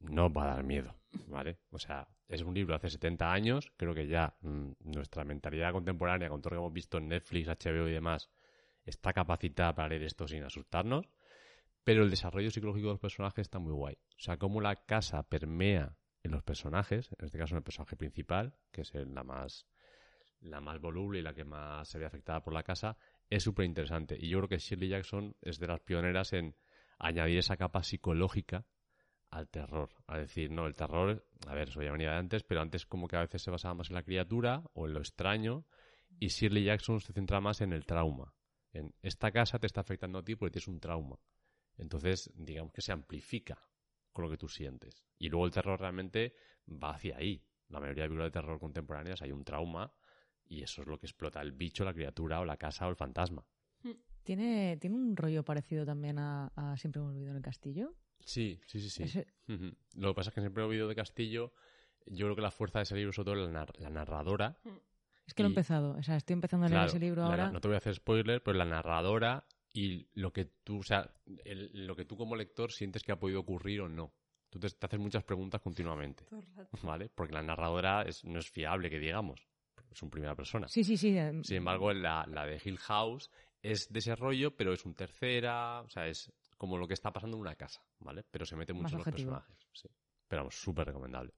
[0.00, 0.96] No va a dar miedo,
[1.28, 1.58] ¿vale?
[1.70, 6.28] O sea, es un libro hace 70 años, creo que ya mm, nuestra mentalidad contemporánea,
[6.28, 8.30] con todo lo que hemos visto en Netflix, HBO y demás,
[8.84, 11.06] está capacitada para leer esto sin asustarnos,
[11.84, 13.96] pero el desarrollo psicológico de los personajes está muy guay.
[14.16, 17.96] O sea, cómo la casa permea en los personajes, en este caso en el personaje
[17.96, 19.66] principal, que es la más
[20.40, 22.96] la más voluble y la que más se ve afectada por la casa,
[23.28, 24.16] es súper interesante.
[24.18, 26.56] Y yo creo que Shirley Jackson es de las pioneras en
[26.98, 28.64] añadir esa capa psicológica
[29.30, 29.90] al terror.
[30.06, 33.06] A decir, no, el terror, a ver, eso ya venía de antes, pero antes como
[33.06, 35.66] que a veces se basaba más en la criatura o en lo extraño,
[36.18, 38.34] y Shirley Jackson se centra más en el trauma.
[38.72, 41.18] En esta casa te está afectando a ti porque tienes un trauma.
[41.76, 43.58] Entonces, digamos que se amplifica
[44.12, 45.04] con lo que tú sientes.
[45.18, 46.34] Y luego el terror realmente
[46.68, 47.42] va hacia ahí.
[47.68, 49.92] La mayoría de películas de terror contemporáneas hay un trauma
[50.46, 52.96] y eso es lo que explota el bicho, la criatura o la casa o el
[52.96, 53.44] fantasma.
[54.22, 57.94] ¿Tiene, tiene un rollo parecido también a, a Siempre hemos vivido en el castillo.
[58.18, 59.02] Sí, sí, sí, sí.
[59.04, 59.26] Ese-.
[59.94, 61.52] Lo que pasa es que siempre he oído de Castillo,
[62.06, 64.60] yo creo que la fuerza de ese libro, sobre todo la, nar- la narradora.
[65.30, 67.22] Es que lo he Y- empezado, o sea, estoy empezando a leer Claro, ese libro
[67.22, 67.50] la- ahora.
[67.50, 71.08] no te voy a hacer spoiler, pero la narradora y lo que tú, o sea,
[71.44, 74.12] el- lo que tú como lector sientes que ha podido ocurrir o no.
[74.48, 76.76] Tú te, te haces muchas preguntas continuamente, Todo el rato.
[76.82, 77.08] ¿vale?
[77.08, 79.46] Porque la narradora es- no es fiable, que digamos.
[79.92, 80.66] Es un primera persona.
[80.68, 81.16] Sí, sí, sí.
[81.16, 83.30] eh, Sin embargo, la, la de Hill House
[83.62, 87.12] es de ese rollo, pero es un tercera, o sea, es como lo que está
[87.12, 88.24] pasando en una casa, ¿vale?
[88.30, 89.30] Pero se mete mucho Más en los objetivo.
[89.32, 89.66] personajes.
[89.72, 89.88] Sí.
[90.28, 91.32] Pero vamos, súper recomendable.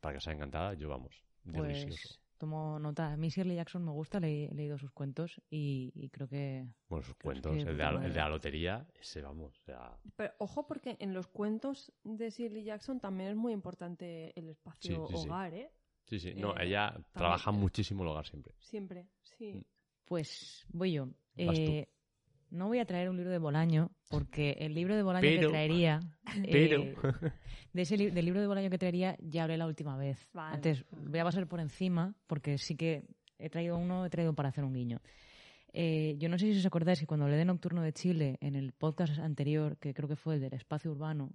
[0.00, 2.20] Para que os haya encantada, yo vamos, delicioso.
[2.38, 3.12] Tomo nota.
[3.12, 6.66] A mí Shirley Jackson me gusta, le he leído sus cuentos y, y creo que...
[6.88, 8.30] Bueno, sus cuentos, el de, la, puta el de la madre.
[8.30, 13.30] lotería, ese vamos, o sea, Pero ojo, porque en los cuentos de Shirley Jackson también
[13.30, 15.28] es muy importante el espacio Sí, sí, sí.
[15.28, 15.70] hogar, ¿eh?
[16.04, 18.54] sí, sí, no, Eh, ella trabaja muchísimo el hogar siempre.
[18.60, 19.62] Siempre, sí.
[20.04, 21.08] Pues voy yo.
[21.36, 21.86] Vas tú.
[22.50, 25.48] Eh, no voy a traer un libro de Bolaño, porque el libro de Bolaño Pero-
[25.48, 26.00] que traería...
[26.50, 26.96] Pero- eh,
[27.72, 30.26] de ese li- del libro de Bolaño que traería ya hablé la última vez.
[30.32, 30.54] Vale.
[30.56, 33.04] Antes voy a pasar por encima, porque sí que
[33.38, 35.00] he traído uno, he traído para hacer un guiño.
[35.72, 38.56] Eh, yo no sé si os acordáis que cuando hablé de Nocturno de Chile, en
[38.56, 41.30] el podcast anterior, que creo que fue el del espacio urbano,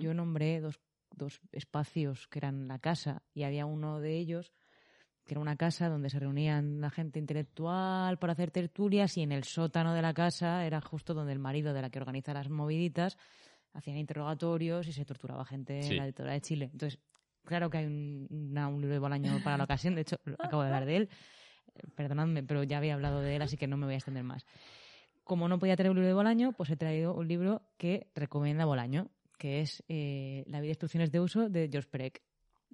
[0.00, 0.78] yo nombré dos,
[1.16, 4.52] dos espacios que eran la casa y había uno de ellos
[5.24, 9.32] que era una casa donde se reunían la gente intelectual para hacer tertulias y en
[9.32, 12.48] el sótano de la casa era justo donde el marido de la que organiza las
[12.48, 13.16] moviditas
[13.72, 15.92] hacían interrogatorios y se torturaba gente Sí.
[15.92, 16.70] en la dictadura de Chile.
[16.72, 16.98] Entonces,
[17.44, 20.62] claro que hay un, una- un libro de Bolaño para la ocasión, de hecho, acabo
[20.62, 21.08] de hablar de él.
[21.94, 24.44] Perdonadme, pero ya había hablado de él, así que no me voy a extender más.
[25.24, 28.64] Como no podía traer un libro de Bolaño, pues he traído un libro que recomienda
[28.66, 29.08] Bolaño,
[29.38, 32.20] que es eh, La vida e instrucciones de uso de George Perec.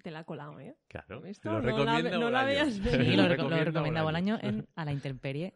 [0.03, 0.75] Te la ha colado, ¿eh?
[0.87, 1.51] Claro, ¿Visto?
[1.51, 3.15] lo No la no la veas venir.
[3.17, 5.53] Lo, reco- lo recomienda recomienda Bolaño en A la intemperie,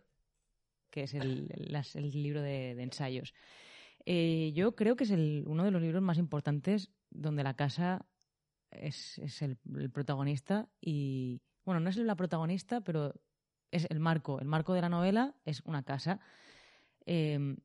[0.89, 1.47] que es el,
[2.11, 3.33] libro de, de ensayos.
[4.05, 8.05] Eh, yo creo que es el, uno de los libros más importantes donde la casa
[8.71, 13.13] es, es el, el protagonista y, bueno, no es la protagonista, pero
[13.71, 14.39] es el marco.
[14.39, 16.19] El marco de la novela es una casa.
[17.05, 17.55] Eh,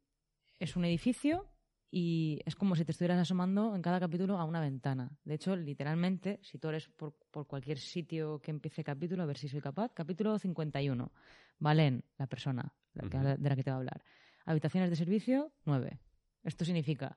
[0.61, 1.49] es un edificio
[1.91, 5.11] y es como si te estuvieras asomando en cada capítulo a una ventana.
[5.25, 9.39] De hecho, literalmente, si tú eres por, por cualquier sitio que empiece capítulo, a ver
[9.39, 11.13] si soy capaz, capítulo 51.
[11.59, 14.03] Valen, la persona la que de la que te va a hablar.
[14.45, 15.99] Habitaciones de servicio, 9.
[16.45, 17.17] Esto significa,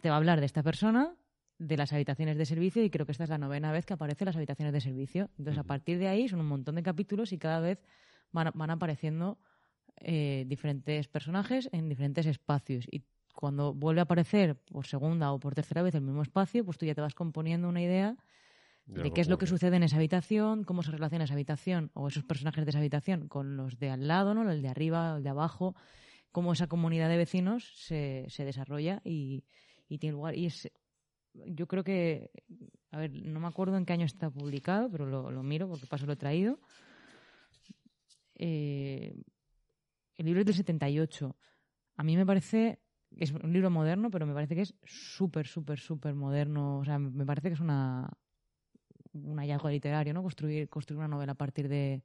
[0.00, 1.14] te va a hablar de esta persona,
[1.58, 4.26] de las habitaciones de servicio, y creo que esta es la novena vez que aparecen
[4.26, 5.30] las habitaciones de servicio.
[5.38, 7.84] Entonces, a partir de ahí son un montón de capítulos y cada vez
[8.32, 9.38] van, van apareciendo
[9.96, 12.86] eh, diferentes personajes en diferentes espacios.
[12.90, 16.78] Y cuando vuelve a aparecer por segunda o por tercera vez el mismo espacio, pues
[16.78, 18.16] tú ya te vas componiendo una idea
[18.86, 22.08] de qué es lo que sucede en esa habitación, cómo se relaciona esa habitación o
[22.08, 24.50] esos personajes de esa habitación con los de al lado, ¿no?
[24.50, 25.76] el de arriba, el de abajo,
[26.32, 29.44] cómo esa comunidad de vecinos se, se desarrolla y,
[29.88, 30.36] y tiene lugar.
[30.36, 30.68] Y es,
[31.34, 32.30] yo creo que,
[32.90, 35.86] a ver, no me acuerdo en qué año está publicado, pero lo, lo miro porque
[35.86, 36.58] paso lo he traído.
[38.34, 39.14] Eh,
[40.16, 41.36] el libro es del 78.
[41.96, 42.80] A mí me parece,
[43.16, 46.78] es un libro moderno, pero me parece que es súper, súper, súper moderno.
[46.78, 48.10] O sea, me parece que es una
[49.12, 50.22] un hallazgo literario, ¿no?
[50.22, 52.02] Construir, construir una novela a partir de,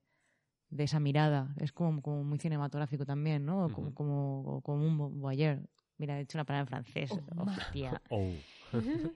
[0.69, 1.53] de esa mirada.
[1.59, 3.69] Es como, como muy cinematográfico también, ¿no?
[3.69, 3.93] Como, Ujú.
[3.93, 5.61] como, como un voyeur.
[5.97, 7.11] Mira, he hecho una palabra en francés.
[7.11, 8.01] Oh, Hostia.
[8.09, 8.43] Oh.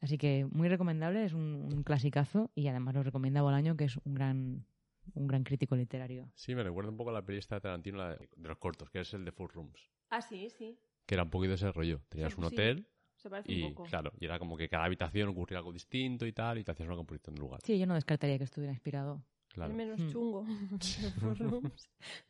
[0.00, 3.96] Así que muy recomendable, es un, un clasicazo y además lo recomienda Bolaño, que es
[4.04, 4.66] un gran,
[5.14, 6.28] un gran crítico literario.
[6.34, 8.58] Sí, me recuerda un poco a la peli esta de Tarantino, la de, de los
[8.58, 9.80] cortos, que es el de Four Rooms.
[10.14, 10.78] Ah, sí, sí.
[11.06, 12.00] Que era un poquito ese rollo.
[12.08, 12.54] Tenías Sí, un sí.
[12.54, 13.88] hotel Se parece y, un poco.
[13.88, 16.86] claro, y era como que cada habitación ocurría algo distinto y tal, y te hacías
[16.86, 17.60] una composición del lugar.
[17.64, 19.24] Sí, yo no descartaría que estuviera inspirado.
[19.48, 19.72] Claro.
[19.72, 20.10] Es menos Mm.
[20.10, 20.44] chungo.
[21.00, 21.10] de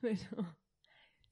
[0.01, 0.43] pero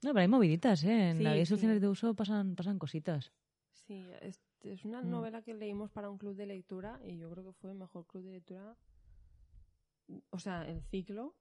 [0.03, 1.11] No, pero hay moviditas, ¿eh?
[1.11, 3.33] En Sí, la vida de de uso pasan, pasan cositas.
[3.73, 5.11] sí, es, es una Mm.
[5.11, 8.07] novela que leímos para un club de lectura y yo creo que fue el mejor
[8.07, 8.77] club de lectura.
[10.31, 11.35] O sea, el ciclo.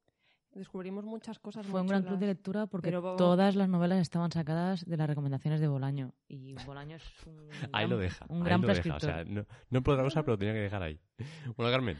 [0.53, 4.31] Descubrimos muchas cosas Fue un gran club de lectura porque Pero todas las novelas estaban
[4.31, 6.13] sacadas de las recomendaciones de Bolaño.
[6.27, 8.25] Y Bolaño es un Ahí gran, lo deja.
[8.27, 8.95] un ahí gran lo deja.
[8.95, 10.99] O sea, no, no por otra cosa, pero tenía que dejar ahí.
[11.55, 11.97] Bueno, Carmen,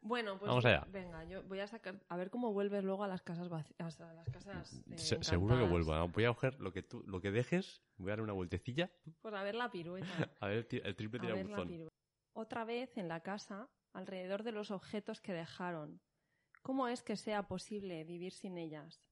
[0.00, 0.84] Bueno, pues Vamos allá.
[0.90, 4.12] venga, yo voy a sacar a ver cómo vuelves luego a las casas vacías, a
[4.12, 5.94] las casas eh, se- seguro que vuelvo.
[5.94, 6.08] ¿no?
[6.08, 8.90] Voy a coger lo que tú, lo que dejes, voy a dar una vueltecilla,
[9.22, 10.06] Pues a ver la pirueta.
[10.40, 11.88] a ver el triple tirabuzón.
[12.32, 16.00] Otra vez en la casa, alrededor de los objetos que dejaron.
[16.64, 19.04] ¿Cómo es que sea posible vivir sin ellas?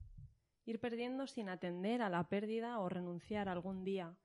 [0.65, 4.17] Ir perdiendo sin atender a la pérdida o renunciar algún día.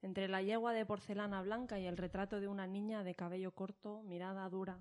[0.00, 4.02] Entre la yegua de porcelana blanca y el retrato de una niña de cabello corto,
[4.02, 4.80] mirada dura,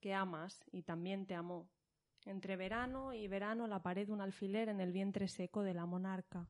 [0.00, 1.70] que amas y también te amó.
[2.26, 6.46] Entre verano y verano la pared un alfiler en el vientre seco de la monarca.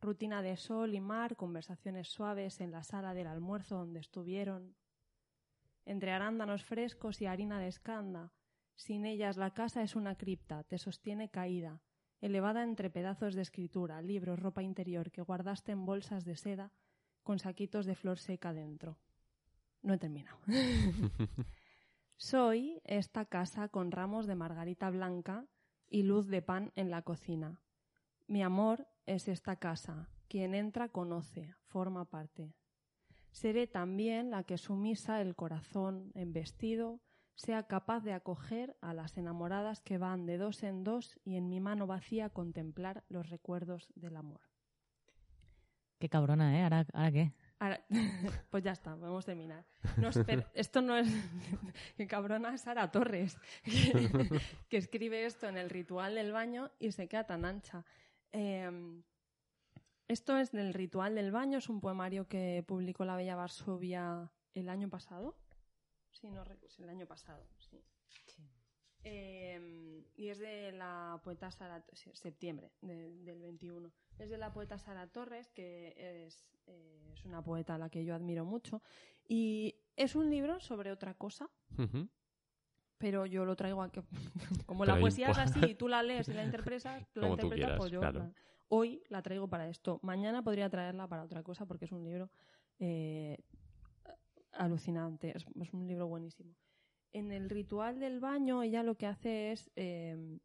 [0.00, 4.74] Rutina de sol y mar, conversaciones suaves en la sala del almuerzo donde estuvieron.
[5.84, 8.32] Entre arándanos frescos y harina de escanda.
[8.82, 11.80] Sin ellas la casa es una cripta, te sostiene caída.
[12.20, 16.72] elevada entre pedazos de escritura, libros, ropa interior que guardaste en bolsas de seda
[17.22, 18.98] con saquitos de flor seca dentro.
[19.82, 20.36] No he terminado.
[22.16, 25.46] Soy esta casa con ramos de margarita blanca
[25.88, 27.60] y luz de pan en la cocina.
[28.26, 30.08] Mi amor es esta casa.
[30.26, 32.52] Quien entra conoce, forma parte.
[33.30, 37.00] Seré también la que sumisa el corazón en vestido
[37.34, 41.48] sea capaz de acoger a las enamoradas que van de dos en dos y en
[41.48, 44.40] mi mano vacía contemplar los recuerdos del amor.
[45.98, 46.62] Qué cabrona, ¿eh?
[46.64, 47.32] ¿Ahora, ahora qué?
[47.58, 47.84] Ahora-
[48.50, 49.64] pues ya está, podemos terminar.
[49.96, 51.08] No, espera, esto no es.
[51.96, 56.90] Qué cabrona es Sara Torres, que, que escribe esto en el ritual del baño y
[56.90, 57.84] se queda tan ancha.
[58.32, 59.02] Eh,
[60.08, 64.68] esto es del ritual del baño, es un poemario que publicó la Bella Varsovia el
[64.68, 65.36] año pasado.
[66.12, 67.82] Sí, no sí, el año pasado, sí.
[69.04, 73.90] Eh, y es de la poeta Sara, septiembre de- del 21.
[74.18, 75.94] Es de la poeta Sara Torres, que
[76.26, 78.80] es, eh, es una poeta a la que yo admiro mucho.
[79.26, 81.50] Y es un libro sobre otra cosa,
[82.98, 84.02] pero yo lo traigo a que.
[84.66, 87.26] Como Pero la poesía es así y tú la lees y la interpretas, tú la
[87.26, 88.18] tú interpretas, quieras, pues yo claro.
[88.20, 88.32] la-
[88.68, 89.98] hoy la traigo para esto.
[90.02, 92.30] Mañana podría traerla para otra cosa porque es un libro
[92.78, 93.38] eh,
[94.52, 95.36] alucinante.
[95.36, 96.54] Es, es un libro buenísimo.
[97.12, 100.38] En el ritual del baño, ella lo que hace es, eh,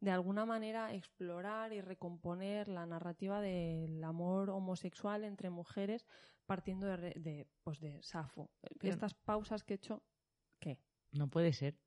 [0.00, 6.06] de alguna manera, explorar y recomponer la narrativa del amor homosexual entre mujeres
[6.46, 8.50] partiendo de, de, pues de Safo.
[8.78, 10.02] Pero- Estas pausas que he hecho,
[10.60, 10.78] ¿qué?
[11.12, 11.78] No puede ser.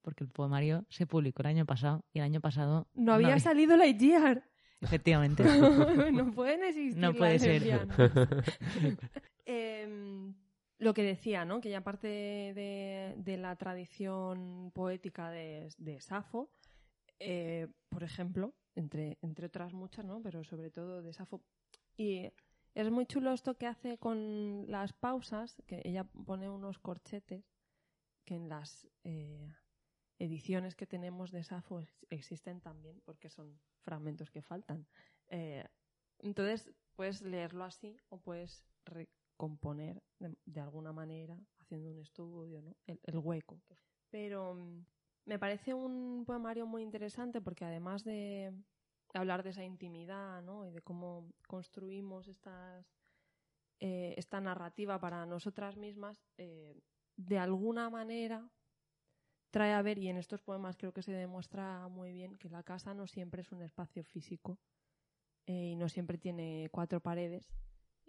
[0.00, 2.88] Porque el poemario se publicó el año pasado y el año pasado.
[2.94, 4.42] No había salido la IGR.
[4.80, 5.42] Efectivamente.
[6.12, 7.88] no pueden existir No puede ser.
[10.78, 11.60] lo que decía, ¿no?
[11.60, 16.50] Que ya parte de, de la tradición poética de, de Safo,
[17.18, 20.22] eh, por ejemplo, entre, entre otras muchas, ¿no?
[20.22, 21.42] Pero sobre todo de Safo.
[21.96, 22.30] Y
[22.74, 27.44] es muy chulo esto que hace con las pausas, que ella pone unos corchetes
[28.24, 29.52] que en las eh,
[30.20, 34.86] ediciones que tenemos de Safo ex- existen también, porque son fragmentos que faltan.
[35.28, 35.64] Eh,
[36.20, 40.02] entonces, puedes leerlo así o puedes recomponer
[40.58, 42.76] de alguna manera, haciendo un estudio, ¿no?
[42.86, 43.60] el, el hueco.
[44.10, 44.84] Pero mm,
[45.26, 48.52] me parece un poemario muy interesante porque además de
[49.14, 50.66] hablar de esa intimidad ¿no?
[50.66, 52.86] y de cómo construimos estas,
[53.78, 56.74] eh, esta narrativa para nosotras mismas, eh,
[57.16, 58.50] de alguna manera
[59.50, 62.64] trae a ver, y en estos poemas creo que se demuestra muy bien, que la
[62.64, 64.58] casa no siempre es un espacio físico
[65.46, 67.54] eh, y no siempre tiene cuatro paredes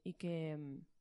[0.03, 0.98] y que mm,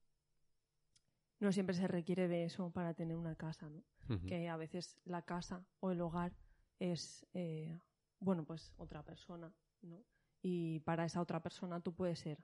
[1.40, 3.83] no siempre se requiere de eso para tener una casa, ¿no?
[4.27, 6.33] Que a veces la casa o el hogar
[6.79, 7.79] es, eh,
[8.20, 10.03] bueno, pues otra persona, ¿no?
[10.40, 12.42] Y para esa otra persona tú puedes ser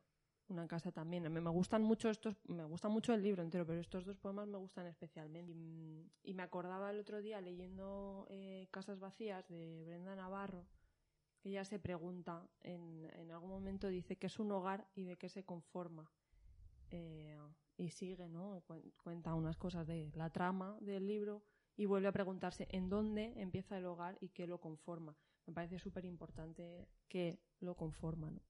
[0.49, 1.25] una casa también.
[1.25, 4.19] A mí me gustan mucho estos, me gusta mucho el libro entero, pero estos dos
[4.19, 5.53] poemas me gustan especialmente.
[5.53, 10.67] Y, y me acordaba el otro día leyendo eh, Casas Vacías de Brenda Navarro,
[11.41, 15.17] que ella se pregunta, en, en algún momento dice que es un hogar y de
[15.17, 16.11] qué se conforma.
[16.91, 17.39] Eh,
[17.77, 18.63] y sigue, ¿no?
[18.67, 21.43] Cuen- Cuenta unas cosas de la trama del libro
[21.77, 25.17] y vuelve a preguntarse en dónde empieza el hogar y qué lo conforma.
[25.47, 28.41] Me parece súper importante que lo conforma, ¿no?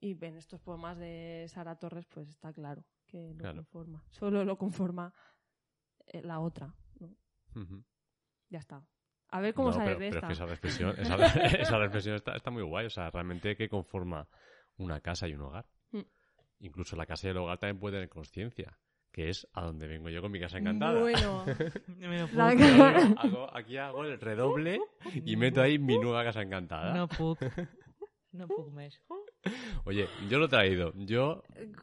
[0.00, 3.56] Y en estos poemas de Sara Torres, pues está claro que lo Claro.
[3.58, 4.04] conforma.
[4.10, 5.14] Solo lo conforma
[6.06, 7.14] eh, la otra, ¿no?
[7.54, 7.84] Ujú.
[8.50, 8.86] Ya está.
[9.28, 10.26] A ver cómo No, sale pero, de pero es esta.
[10.26, 11.16] que esa reflexión, esa,
[11.60, 12.86] esa reflexión está, está muy guay.
[12.86, 14.28] O sea, realmente que conforma
[14.76, 15.66] una casa y un hogar.
[15.92, 16.00] Mm.
[16.64, 18.78] Incluso la casa y el hogar también puede tener conciencia,
[19.12, 20.98] que es a donde vengo yo con mi casa encantada.
[21.00, 23.14] Bueno, No me lo puedo creer.
[23.18, 24.80] Hago- aquí hago el redoble
[25.14, 26.94] y meto ahí mi nueva casa encantada.
[26.94, 27.38] No puc.
[28.32, 29.00] No puc més.
[29.84, 30.92] Oye, yo lo he traído.
[30.96, 31.42] Yo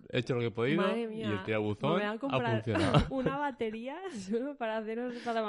[0.10, 1.26] he hecho lo que he podido madre y mía.
[1.28, 3.06] el me tirabuzón voy a ha comprar funcionado.
[3.12, 5.42] una batería solo para haceros para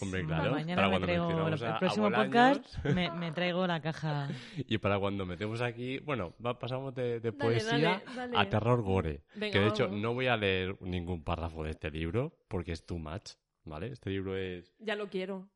[0.00, 0.52] Hombre, claro.
[0.52, 4.28] mañana para me cuando traigo el, a- a próximo podcast me, me traigo la caja.
[4.56, 8.38] y para cuando metemos aquí, bueno, va- pasamos de, de Dale, poesía dale, dale.
[8.38, 9.22] a terror gore.
[9.34, 10.00] Venga, que de hecho vamos.
[10.00, 13.32] no voy a leer ningún párrafo de este libro porque es too much,
[13.64, 13.88] ¿vale?
[13.88, 15.48] Este libro es Ya lo quiero.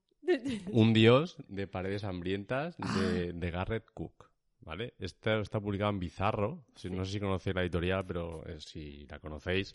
[0.70, 4.30] Un dios de paredes hambrientas de, de Garrett Cook.
[4.64, 4.94] ¿Vale?
[4.98, 6.64] Este está publicado en Bizarro.
[6.90, 9.74] No sé si conocéis la editorial, pero eh, si la conocéis,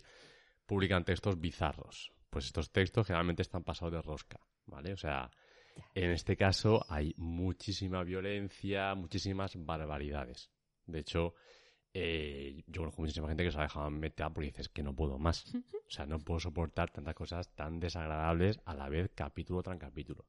[0.66, 2.12] publican textos bizarros.
[2.30, 4.40] Pues estos textos generalmente están pasados de rosca.
[4.66, 4.92] ¿Vale?
[4.92, 5.30] O sea,
[5.94, 10.50] en este caso hay muchísima violencia, muchísimas barbaridades.
[10.86, 11.34] De hecho,
[11.92, 15.18] eh, yo conozco muchísima gente que se ha dejado meter porque dices que no puedo
[15.18, 15.44] más.
[15.88, 20.26] O sea, no puedo soportar tantas cosas tan desagradables a la vez, capítulo tras capítulo.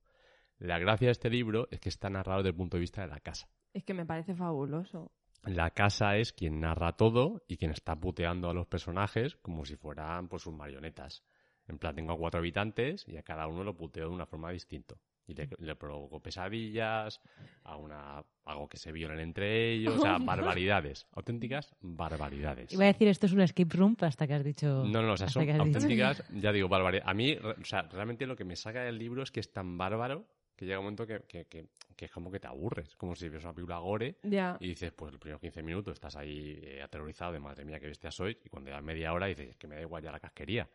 [0.57, 3.09] La gracia de este libro es que está narrado desde el punto de vista de
[3.09, 3.49] la casa.
[3.73, 5.11] Es que me parece fabuloso.
[5.45, 9.75] La casa es quien narra todo y quien está puteando a los personajes como si
[9.77, 11.23] fueran pues sus marionetas.
[11.67, 14.51] En plan, tengo a cuatro habitantes y a cada uno lo puteo de una forma
[14.51, 14.95] distinta.
[15.27, 17.21] Y le, le provoco pesadillas,
[17.63, 21.07] a una, hago que se violen entre ellos, o sea, barbaridades.
[21.13, 22.73] Auténticas barbaridades.
[22.73, 24.83] Iba a decir esto es un escape room hasta que has dicho.
[24.85, 27.07] No, no, o sea, son dicho- auténticas, ya digo, barbaridades.
[27.07, 29.77] A mí, o sea, realmente lo que me saca del libro es que es tan
[29.77, 30.25] bárbaro
[30.59, 32.95] que llega un momento que, que, que- que es como que te aburres.
[32.95, 34.55] Como si ves una película gore Ya.
[34.59, 37.87] y dices, pues los primeros 15 minutos estás ahí eh, aterrorizado de madre mía, qué
[37.87, 38.37] bestia soy.
[38.43, 40.69] Y cuando da media hora dices, es que me da igual ya la casquería.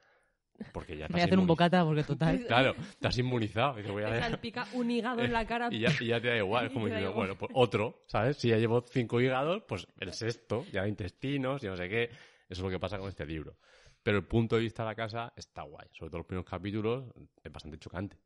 [0.72, 2.44] Porque ya Voy a estás hacer un bocata porque total.
[2.46, 3.76] Claro, estás inmunizado.
[3.76, 5.68] Dices, voy a Te salpica un hígado en la cara.
[5.70, 6.66] Y ya, y ya te da igual.
[6.66, 8.36] Es como Y te diciendo, bueno, pues otro, ¿sabes?
[8.36, 12.04] Si ya llevo cinco hígados, pues el sexto, ya intestinos y no sé qué.
[12.04, 12.14] Eso
[12.48, 13.56] es lo que pasa con este libro.
[14.02, 15.88] Pero el punto de vista de la casa está guay.
[15.92, 17.04] Sobre todo los primeros capítulos
[17.42, 18.18] es bastante chocante.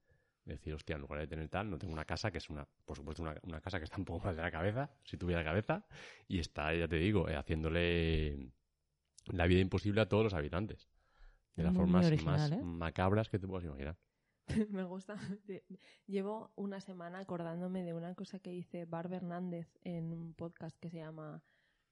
[0.49, 2.97] Decir, hostia, en lugar de tener tal, no tengo una casa que es una, por
[2.97, 5.85] supuesto, una, una casa que está un poco mal de la cabeza, si tuviera cabeza,
[6.27, 8.51] y está, ya te digo, eh, haciéndole
[9.27, 10.89] la vida imposible a todos los habitantes.
[11.55, 12.63] De las Muy, formas original, más ¿eh?
[12.63, 13.97] macabras que te puedas imaginar.
[14.71, 15.17] Me gusta.
[16.07, 20.89] Llevo una semana acordándome de una cosa que dice Barb Hernández en un podcast que
[20.89, 21.43] se llama...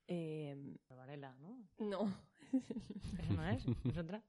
[0.06, 0.56] eh,
[0.88, 1.58] Varela, ¿no?
[1.78, 2.16] no.
[3.18, 3.66] ¿Eso no es?
[3.84, 4.22] ¿Es otra?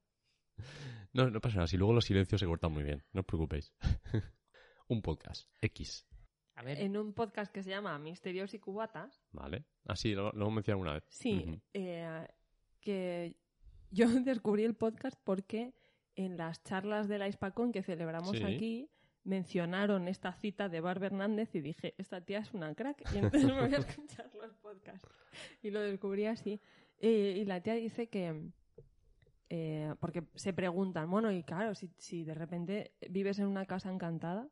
[1.13, 1.67] No, no pasa nada.
[1.67, 3.03] Si luego los silencios se cortan muy bien.
[3.13, 3.73] No os preocupéis.
[4.87, 5.49] un podcast.
[5.61, 6.05] X.
[6.55, 6.79] A ver.
[6.79, 9.23] en un podcast que se llama Misterios y Cubatas.
[9.31, 9.65] ¿Vale?
[9.85, 11.05] Así lo, lo hemos mencionado una vez.
[11.09, 12.27] Sí, eh,
[12.81, 13.35] que
[13.89, 15.73] yo descubrí el podcast porque
[16.15, 18.43] en las charlas de la Hispacón que celebramos Sí.
[18.43, 18.89] aquí
[19.23, 23.45] mencionaron esta cita de Barb Hernández y dije, esta tía es una crack y entonces
[23.45, 25.07] me voy a escuchar los podcasts.
[25.61, 26.61] Y lo descubrí así.
[26.99, 28.51] Eh, y la tía dice que...
[29.49, 33.91] eh, porque se preguntan, bueno, y claro, si, si de repente vives en una casa
[33.91, 34.47] encantada,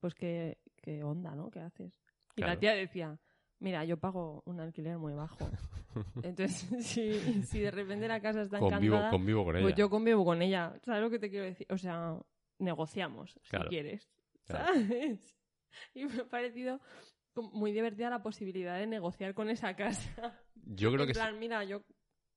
[0.00, 1.50] pues qué, qué onda, ¿no?
[1.50, 2.00] ¿Qué haces?
[2.36, 2.52] Y Claro.
[2.54, 3.18] la tía decía,
[3.60, 5.38] mira, yo pago un alquiler muy bajo.
[6.22, 9.64] Entonces, si, si de repente la casa está Convivo, encantada, convivo con ella.
[9.64, 10.78] pues yo convivo con ella.
[10.84, 11.66] ¿Sabes lo que te quiero decir?
[11.70, 12.18] O sea,
[12.58, 13.64] negociamos, Claro.
[13.64, 14.08] si quieres.
[14.46, 14.66] Claro.
[14.74, 15.34] ¿Sabes?
[15.94, 16.80] Y me ha parecido
[17.52, 20.40] muy divertida la posibilidad de negociar con esa casa.
[20.54, 21.82] Yo creo en que, plan, mira, yo...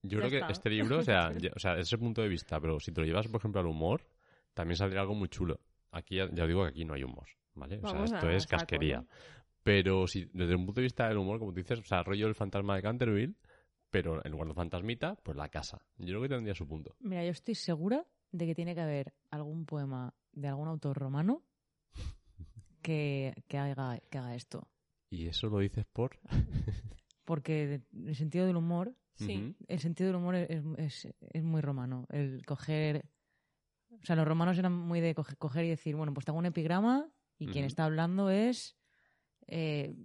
[0.01, 2.59] yo ya creo que este libro, o sea, ya- o sea, ese punto de vista,
[2.59, 4.05] pero si te lo llevas, por ejemplo, al humor,
[4.53, 5.59] también saldría algo muy chulo.
[5.91, 7.79] Aquí ya, ya digo que aquí no hay humor, ¿vale?
[7.79, 9.03] O sea, esto a es casquería.
[9.63, 12.27] Pero si desde un punto de vista del humor, como tú dices, o sea, rollo
[12.27, 13.35] el fantasma de Canterville,
[13.89, 15.81] pero en lugar de fantasmita, pues la casa.
[15.97, 16.95] Yo creo que tendría su punto.
[16.99, 21.43] Mira, yo estoy segura de que tiene que haber algún poema de algún autor romano
[22.81, 24.67] que, que, haga, que haga esto.
[25.09, 26.19] Y eso lo dices por...
[27.25, 28.95] Porque el sentido del humor,
[29.25, 29.55] Sí.
[29.67, 32.05] El sentido del humor es, es, es muy romano.
[32.09, 33.05] El coger.
[34.01, 36.45] O sea, los romanos eran muy de coge- coger, y decir, bueno, pues tengo un
[36.45, 38.75] epigrama y quien está hablando es.
[39.47, 39.95] Eh,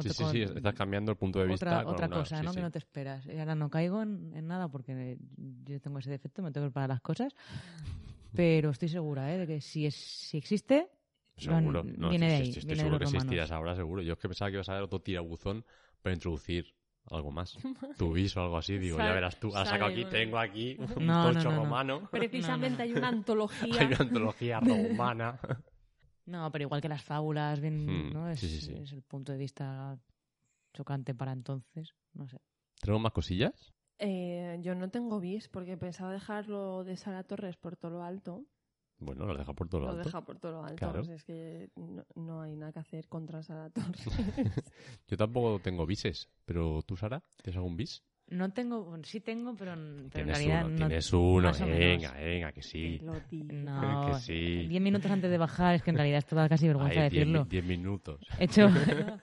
[0.00, 1.66] Sí, sí, sí, estás cambiando el punto de vista.
[1.66, 2.52] otra, con otra una- cosa, sí, ¿no?
[2.52, 2.56] sí.
[2.56, 3.26] Que no te esperas.
[3.26, 5.18] Y ahora no caigo en, en nada porque
[5.64, 7.34] yo tengo ese defecto, me tengo que preparar las cosas.
[8.32, 9.38] Pero estoy segura, ¿eh?
[9.38, 10.88] De que si, es, si existe,
[11.36, 11.82] Seguro.
[11.82, 13.34] van- No, viene de ahí, sí, estoy viene de seguro que romanos.
[13.44, 14.02] esa obra, seguro.
[14.02, 15.64] Yo es que pensaba que ibas a ver otro tirabuzón
[16.00, 16.72] para introducir
[17.10, 17.56] algo más.
[17.98, 18.78] Tu bis o algo así.
[18.78, 19.48] Digo, ya verás tú.
[19.48, 21.64] Has sale sacado aquí, tengo aquí un No, no, tocho no, no.
[21.64, 22.08] romano.
[22.10, 23.74] Precisamente hay una antología.
[23.80, 25.38] Hay una antología romana.
[26.26, 28.28] No, pero igual que las fábulas, bien, Hmm, ¿no?
[28.30, 28.74] Es, sí, sí, sí.
[28.74, 29.98] es el punto de vista
[30.72, 31.94] chocante para entonces.
[32.14, 32.38] No sé.
[32.80, 33.72] ¿Tenemos más cosillas?
[33.98, 38.44] Eh, yo no tengo bis porque pensaba dejarlo de Sara Torres por todo lo alto.
[39.04, 40.04] Bueno, lo deja por todo lo Lo alto.
[40.04, 40.76] deja por todo lo alto.
[40.76, 40.98] Claro.
[41.00, 44.04] pues es que no, no hay nada que hacer contra Sara Torres.
[45.08, 48.02] Yo tampoco tengo bises, pero tú, Sara, ¿tienes algún bis?
[48.28, 50.76] No tengo, bueno, sí tengo, pero, en- pero en Tienes realidad uno, no.
[50.86, 51.52] tienes uno.
[51.66, 52.98] Venga, venga, que sí.
[53.00, 53.20] Te lo.
[53.52, 54.66] No, Que sí.
[54.68, 57.26] diez minutos antes de bajar, es que en realidad esto da casi vergüenza Ay, diez,
[57.26, 57.44] decirlo.
[57.44, 58.20] diez minutos.
[58.38, 58.68] He hecho,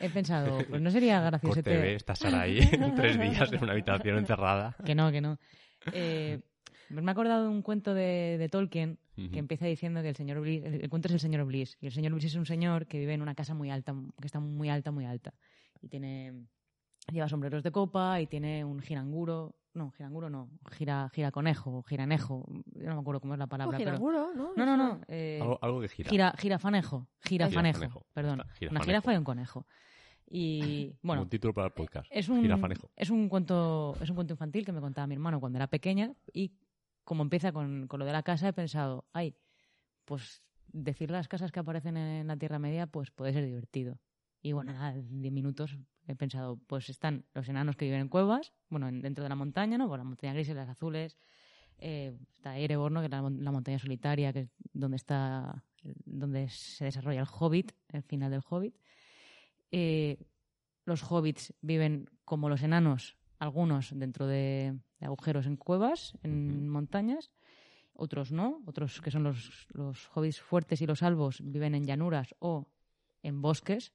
[0.00, 2.58] he pensado, pues no sería gracioso Corte B, está Sara ahí
[2.96, 4.76] tres días en una habitación encerrada.
[4.84, 5.38] que no, que no.
[5.92, 6.40] Eh,
[6.90, 8.98] me he acordado de un cuento de, de Tolkien
[9.32, 11.86] que empieza diciendo que el señor Bliss, el, el cuento es el señor Bliss, y
[11.86, 14.40] el señor Bliss es un señor que vive en una casa muy alta, que está
[14.40, 15.34] muy alta, muy alta,
[15.82, 16.46] y tiene,
[17.12, 22.46] lleva sombreros de copa y tiene un giranguro, no, giranguro no, gira, gira conejo, giranejo,
[22.74, 23.90] yo no me acuerdo cómo es la palabra, pero...
[23.90, 24.52] Giranguro, ¿no?
[24.56, 26.08] No, no, no, eh, Algo, algo que gira.
[26.08, 28.06] gira, girafanejo, girafanejo, Girafanejo.
[28.14, 28.70] perdón, girafanejo.
[28.74, 29.66] una jirafa y un conejo.
[30.32, 32.06] Y bueno, Un título para el podcast.
[32.10, 32.48] es un,
[32.96, 36.12] es un cuento es un cuento infantil que me contaba mi hermano cuando era pequeña
[36.32, 36.52] y
[37.04, 39.34] como empieza con, con lo de la casa he pensado, ay,
[40.04, 40.42] pues
[40.72, 43.98] decir las casas que aparecen en la Tierra Media pues puede ser divertido.
[44.42, 45.76] Y bueno, nada, en 10 minutos
[46.06, 49.36] he pensado, pues están los enanos que viven en cuevas, bueno, en- dentro de la
[49.36, 49.88] montaña, ¿no?
[49.88, 51.16] Por la montaña gris y las azules,
[51.82, 53.00] Eh, está Erebor, ¿no?
[53.00, 55.64] que es la, la montaña solitaria, que es donde está
[56.04, 58.76] donde se desarrolla el Hobbit, el final del Hobbit.
[59.72, 60.18] Eh,
[60.84, 67.32] los hobbits viven como los enanos, algunos dentro de, de agujeros en cuevas, en montañas,
[67.94, 72.34] otros no, otros que son los, los hobbits fuertes y los albos viven en llanuras
[72.38, 72.68] o
[73.22, 73.92] en bosques.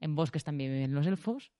[0.00, 1.52] En bosques también viven los elfos.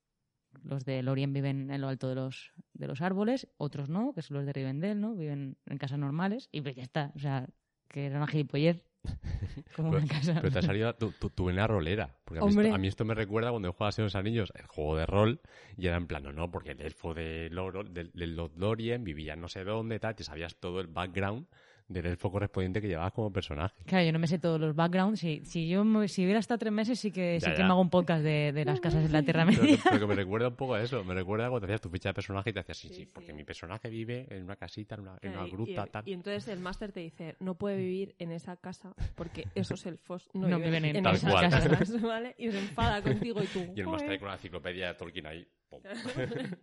[0.63, 4.23] Los de Lorien viven en lo alto de los, de los árboles, otros no, que
[4.23, 5.15] son los de Rivendell, ¿no?
[5.15, 7.13] Viven en casas normales y pues ya está.
[7.15, 7.49] O sea,
[7.89, 8.83] que era una gilipollez.
[9.77, 10.35] Como Pero, una casa.
[10.41, 12.15] pero te ha salido tu, tu, tu rolera.
[12.25, 14.67] Porque a mí, esto, a mí esto me recuerda cuando Señor de los Anillos, el
[14.67, 15.41] juego de rol,
[15.77, 19.35] y era en plan, no, porque el elfo de, Loro, del del Lord Lorien vivía
[19.35, 21.47] en no sé dónde, tal, te sabías todo el background
[21.89, 23.75] del elfo correspondiente que llevabas como personaje.
[23.87, 25.21] Claro, yo no me sé todos los backgrounds.
[25.21, 27.65] Si, si yo me- si hubiera estado tres meses, sí que, sí Ya, que ya.
[27.65, 29.79] me hago un podcast de, de las casas en la Tierra que, Media.
[29.85, 31.05] pero que me recuerda un poco a eso.
[31.05, 33.33] Me recuerda cuando te hacías tu ficha de personaje y te hacías, sí, sí, porque
[33.33, 36.09] mi personaje vive en una casita, en una, en una Y- gruta, y, tal.
[36.09, 40.29] y entonces el máster te dice, no puede vivir en esa casa porque esos elfos
[40.35, 41.51] no, No viven, en esas cual.
[41.51, 42.35] casas, ¿vale?
[42.39, 43.61] Y se enfada contigo y tú...
[43.77, 45.47] Y el máster con la enciclopedia de Tolkien ahí.
[45.69, 45.81] pum.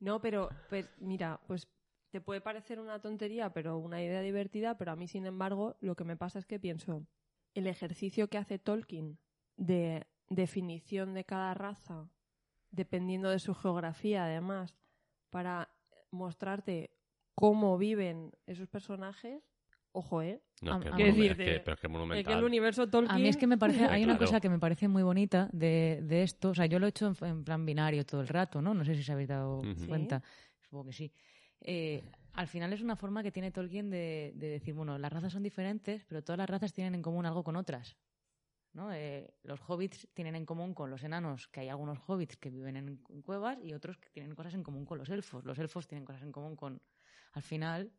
[0.00, 1.68] No, pero pues mira, pues
[2.10, 5.94] te puede parecer una tontería, pero una idea divertida, pero a mí, sin embargo, lo
[5.96, 7.06] que me pasa es que pienso,
[7.54, 9.18] el ejercicio que hace Tolkien
[9.56, 12.08] de definición de cada raza,
[12.70, 14.76] dependiendo de su geografía, además,
[15.30, 15.70] para
[16.10, 16.90] mostrarte
[17.34, 19.42] cómo viven esos personajes,
[19.92, 20.42] ojo, ¿eh?
[20.62, 22.24] No, es que, A- es que- pero es que es Es monumental.
[22.34, 23.16] que el universo Tolkien...
[23.16, 24.26] A mí es que me parece, hay una Claro.
[24.26, 26.50] cosa que me parece muy bonita de, de esto.
[26.50, 28.74] O sea, yo lo he hecho en, en plan binario todo el rato, ¿no?
[28.74, 29.62] No sé si os habéis dado.
[29.76, 29.86] Sí.
[29.86, 30.22] cuenta.
[30.60, 31.12] Supongo que sí.
[31.60, 32.02] Eh,
[32.32, 35.42] al final es una forma que tiene Tolkien de, de decir, bueno, las razas son
[35.42, 37.96] diferentes, pero todas las razas tienen en común algo con otras.
[38.72, 38.92] ¿no?
[38.92, 42.76] Eh, los hobbits tienen en común con los enanos, que hay algunos hobbits que viven
[42.76, 45.44] en, cuevas y otros que tienen cosas en común con los elfos.
[45.44, 46.80] Los elfos tienen cosas en común con,
[47.32, 47.92] al final,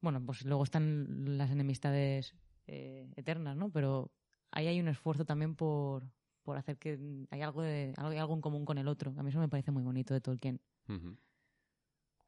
[0.00, 2.34] bueno, pues luego están las enemistades
[2.66, 3.70] eh, eternas, ¿no?
[3.70, 4.10] Pero
[4.50, 6.04] ahí hay un esfuerzo también por,
[6.42, 6.98] por hacer que
[7.30, 9.14] hay algo, de, algo, en común con el otro.
[9.16, 10.60] A mí eso me parece muy bonito de Tolkien.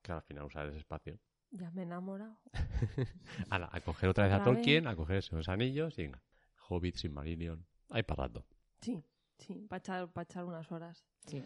[0.03, 1.19] Claro, al final usar ese espacio.
[1.51, 2.39] Ya me he enamorado.
[3.51, 4.45] Ala, a coger otra vez a vez.
[4.45, 6.23] Tolkien, a coger esos anillos y venga.
[6.69, 7.67] Hobbit, Silmarillion.
[7.91, 8.47] Hay para rato.
[8.81, 9.05] Sí,
[9.39, 11.05] sí, para echar, pa' echar unas horas.
[11.27, 11.45] Sí.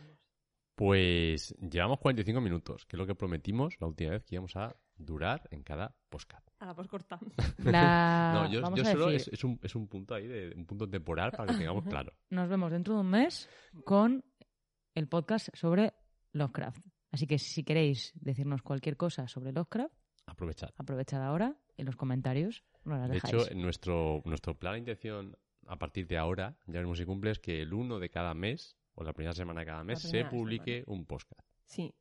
[0.76, 4.76] Pues llevamos 45 minutos, que es lo que prometimos la última vez que íbamos a
[4.96, 6.48] durar en cada podcast.
[6.60, 7.18] Ahora pues corta.
[7.64, 10.66] La, no, yo, a solo decir, es, es un, es un punto ahí, de, un
[10.66, 12.12] punto temporal para que tengamos claro.
[12.30, 13.48] nos vemos dentro de un mes
[13.84, 14.24] con
[14.94, 15.94] el podcast sobre
[16.32, 16.84] Lovecraft.
[17.10, 19.94] Así que si queréis decirnos cualquier cosa sobre Lovecraft,
[20.26, 20.74] Aprovechar.
[20.76, 22.64] aprovechad ahora en los comentarios.
[22.84, 23.34] De dejáis.
[23.34, 25.36] hecho, nuestro, nuestro plan de intención
[25.66, 28.76] a partir de ahora, ya veremos si cumple, es que el 1 de cada mes,
[28.94, 31.46] o la primera semana de cada mes, se publique un podcast.
[31.64, 31.94] Sí.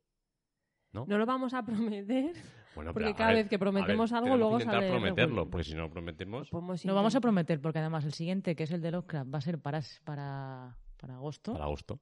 [0.92, 1.04] ¿No?
[1.08, 1.18] ¿No?
[1.18, 2.32] lo vamos a prometer.
[2.74, 5.64] Bueno, Porque cada ver, vez que prometemos ver, algo, luego que intentar sale prometerlo, porque
[5.64, 6.50] si no prometemos...
[6.50, 9.38] Podemos Lo vamos a prometer porque además el siguiente, que es el de Lovecraft, va
[9.38, 11.52] a ser para, para, para agosto.
[11.52, 12.00] Para agosto.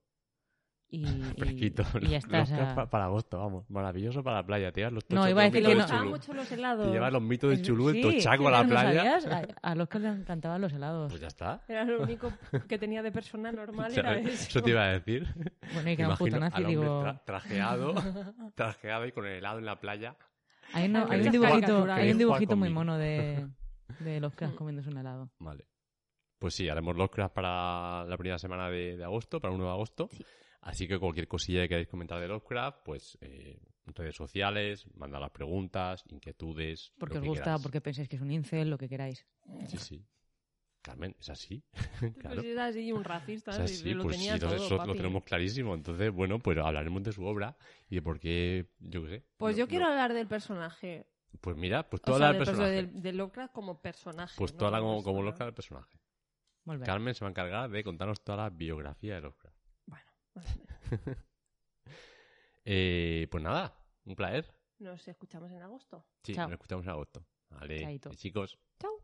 [1.03, 1.83] y, y- Fresquito.
[2.01, 2.37] y ya está.
[2.37, 3.69] o Los sea, pa- para agosto, vamos.
[3.71, 4.73] Maravilloso para la playa.
[4.73, 5.81] Te llevas los No, tochos iba a los decir que no.
[5.81, 6.17] gustaban Chulú.
[6.17, 6.87] mucho los helados.
[6.87, 9.21] Te llevas los mitos del chulú, el Sí, tochaco a la ¿no playa.
[9.21, 9.49] sabías?
[9.63, 11.11] A, a los que le encantaban los helados.
[11.13, 11.63] Pues ya está.
[11.69, 12.33] Era lo único
[12.69, 14.31] que tenía de persona normal, era eso.
[14.31, 15.27] Eso te iba a decir.
[15.73, 17.03] bueno, y que un puto nazi, digo...
[17.05, 17.95] tra- trajeado,
[18.55, 20.17] trajeado y con el helado en la playa.
[20.73, 23.47] Hay, no- hay Muchas un dibujito, hay un dibujito muy mono de,
[24.01, 25.31] de Lovecraft comiéndose un helado.
[25.39, 25.67] Vale.
[26.39, 29.73] Pues sí, haremos Lovecraft para la primera semana de, de agosto, para el 1 de
[29.73, 30.09] agosto.
[30.65, 35.31] Así que cualquier cosilla que queráis comentar de Lovecraft, pues eh, redes sociales, mandad las
[35.31, 36.93] preguntas, inquietudes.
[36.99, 37.63] Porque lo os que gusta, queráis.
[37.63, 39.27] porque pensáis que es un incel, lo que queráis.
[39.69, 40.05] Sí, sí.
[40.81, 41.63] Carmen, es así.
[42.01, 42.41] Pues claro.
[42.43, 44.95] si era así, un racista, Es así, lo pues sí, tenía entonces todo, eso lo
[44.95, 45.75] tenemos clarísimo.
[45.75, 47.57] Entonces, bueno, pues hablaremos de su obra
[47.89, 49.25] y de por qué, yo qué sé.
[49.37, 51.07] Pues no- yo quiero no- hablar del personaje.
[51.41, 52.75] Pues mira, pues O habla sea, del del perso- personaje.
[52.93, 54.35] del- de Lovecraft como personaje.
[54.39, 54.59] Pues ¿no?
[54.59, 55.25] tú habla como, Como como persona.
[55.31, 56.85] Lovecraft del personaje.
[56.87, 59.54] Carmen se va a encargar de contarnos toda la biografía de Lovecraft.
[62.67, 63.77] Eh, pues nada,
[64.07, 64.51] un placer.
[64.79, 66.07] nos escuchamos en agosto.
[66.23, 66.47] Sí, Chao.
[66.47, 67.23] nos escuchamos en agosto.
[67.51, 68.11] Vale, Chaito.
[68.15, 68.59] chicos.
[68.81, 69.04] Chao.